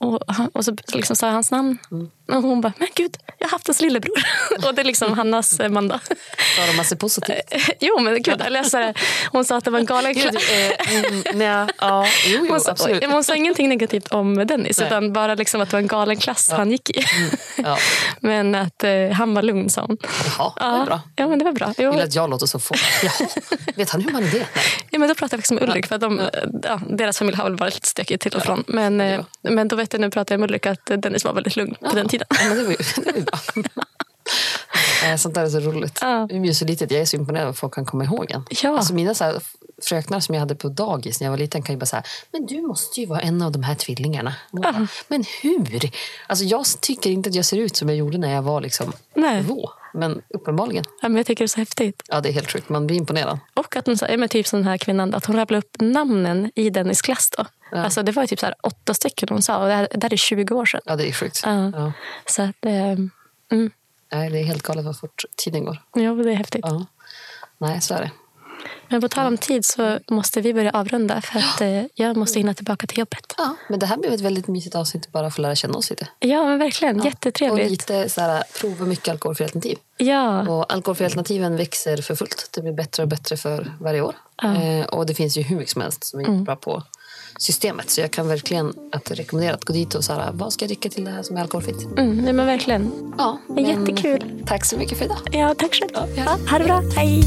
[0.00, 0.14] Mm.
[0.14, 1.78] Och, och så liksom sa jag hans namn.
[1.90, 2.10] Mm.
[2.28, 4.18] Och hon bara, men gud, jag har haft hans lillebror.
[4.66, 5.98] och det är liksom Hannas eh, man då.
[6.56, 7.36] Sa de massa positivt?
[7.80, 8.40] jo, men gud.
[8.40, 8.92] Eller så
[9.32, 10.50] hon sa att det var en galen klass.
[10.50, 11.66] Eh, mm, ja,
[12.26, 14.86] jo, jo, hon, sa, hon sa ingenting negativt om Dennis, nej.
[14.86, 16.56] utan bara liksom att det var en galen klass ja.
[16.56, 17.04] han gick i.
[17.16, 17.78] Mm, ja.
[18.20, 19.96] men att eh, han var lugn, sa hon.
[20.38, 21.00] Jaha, det var bra.
[21.16, 21.73] Ja, men det var bra.
[21.78, 21.90] Jo.
[21.90, 22.74] Vill att jag låter så få.
[23.76, 24.46] Vet han hur man är det?
[24.90, 26.20] Ja, men då pratade jag faktiskt med Ulrik, för de,
[26.62, 28.64] ja, deras familj har väl varit lite stökig till och från.
[28.66, 31.56] Men, eh, men då vet jag, nu pratar jag med Ulrik att Dennis var väldigt
[31.56, 32.26] lugn på den tiden.
[32.30, 33.38] Ja, men det var ju, det var ju bra.
[35.04, 35.98] Eh, sånt där är så roligt.
[36.00, 36.26] Ja.
[36.30, 36.90] Det är så litet.
[36.90, 38.44] Jag är så imponerad att folk kan komma ihåg en.
[38.62, 38.76] Ja.
[38.76, 39.42] Alltså mina så här,
[39.82, 42.46] fröknar som jag hade på dagis när jag var liten kan ju bara säga men
[42.46, 44.34] du måste ju vara en av de här tvillingarna.
[44.50, 45.90] Bara, men hur?
[46.26, 48.92] Alltså jag tycker inte att jag ser ut som jag gjorde när jag var liksom
[49.14, 49.44] Nej.
[49.44, 49.70] två.
[49.94, 50.84] Men uppenbarligen.
[51.02, 52.02] Ja, men jag tycker det är så häftigt.
[52.08, 52.68] Ja, det är helt sjukt.
[52.68, 53.38] Man blir imponerad.
[53.54, 56.70] Och att hon, ja, typ som den här kvinnan, att hon rabblade upp namnen i
[56.70, 57.30] Dennis klass.
[57.38, 57.46] Då.
[57.70, 57.84] Ja.
[57.84, 60.12] Alltså, det var typ så här åtta stycken hon sa och det här, det här
[60.12, 60.80] är 20 år sedan.
[60.84, 61.42] Ja, det är sjukt.
[61.44, 61.70] Ja.
[61.74, 61.92] ja.
[62.26, 62.96] Så att, eh,
[63.52, 63.70] mm.
[64.14, 65.82] Nej, det är helt galet vad fort tiden går.
[65.94, 66.64] Ja, det är häftigt.
[66.68, 66.86] Ja.
[67.58, 68.10] Nej, så är det.
[68.88, 71.60] Men på tal om tid så måste vi börja avrunda för att.
[71.60, 73.34] Eh, jag måste hinna tillbaka till jobbet.
[73.38, 75.90] Ja, men det här blev ett väldigt mysigt avsnitt bara för att lära känna oss
[75.90, 76.08] lite.
[76.18, 76.98] Ja, men verkligen.
[76.98, 77.04] Ja.
[77.04, 77.64] Jättetrevligt.
[77.64, 79.78] Och lite så här, prova mycket alkoholfria alternativ.
[79.96, 80.48] Ja.
[80.48, 82.48] Och alkoholfria alternativen växer för fullt.
[82.52, 84.14] Det blir bättre och bättre för varje år.
[84.42, 84.62] Ja.
[84.62, 86.44] Eh, och det finns ju hur mycket som helst som är mm.
[86.44, 86.82] bra på
[87.38, 87.90] systemet.
[87.90, 90.88] Så jag kan verkligen att rekommendera att gå dit och här, vad ska jag dricka
[90.88, 91.84] till det här som är alkoholfritt?
[91.96, 93.14] Mm, nej, men verkligen.
[93.18, 94.42] Ja, men Jättekul.
[94.46, 95.18] Tack så mycket för idag.
[95.32, 96.08] Ja, tack själv.
[96.16, 96.82] Ja, ha det bra.
[96.96, 97.24] Hej.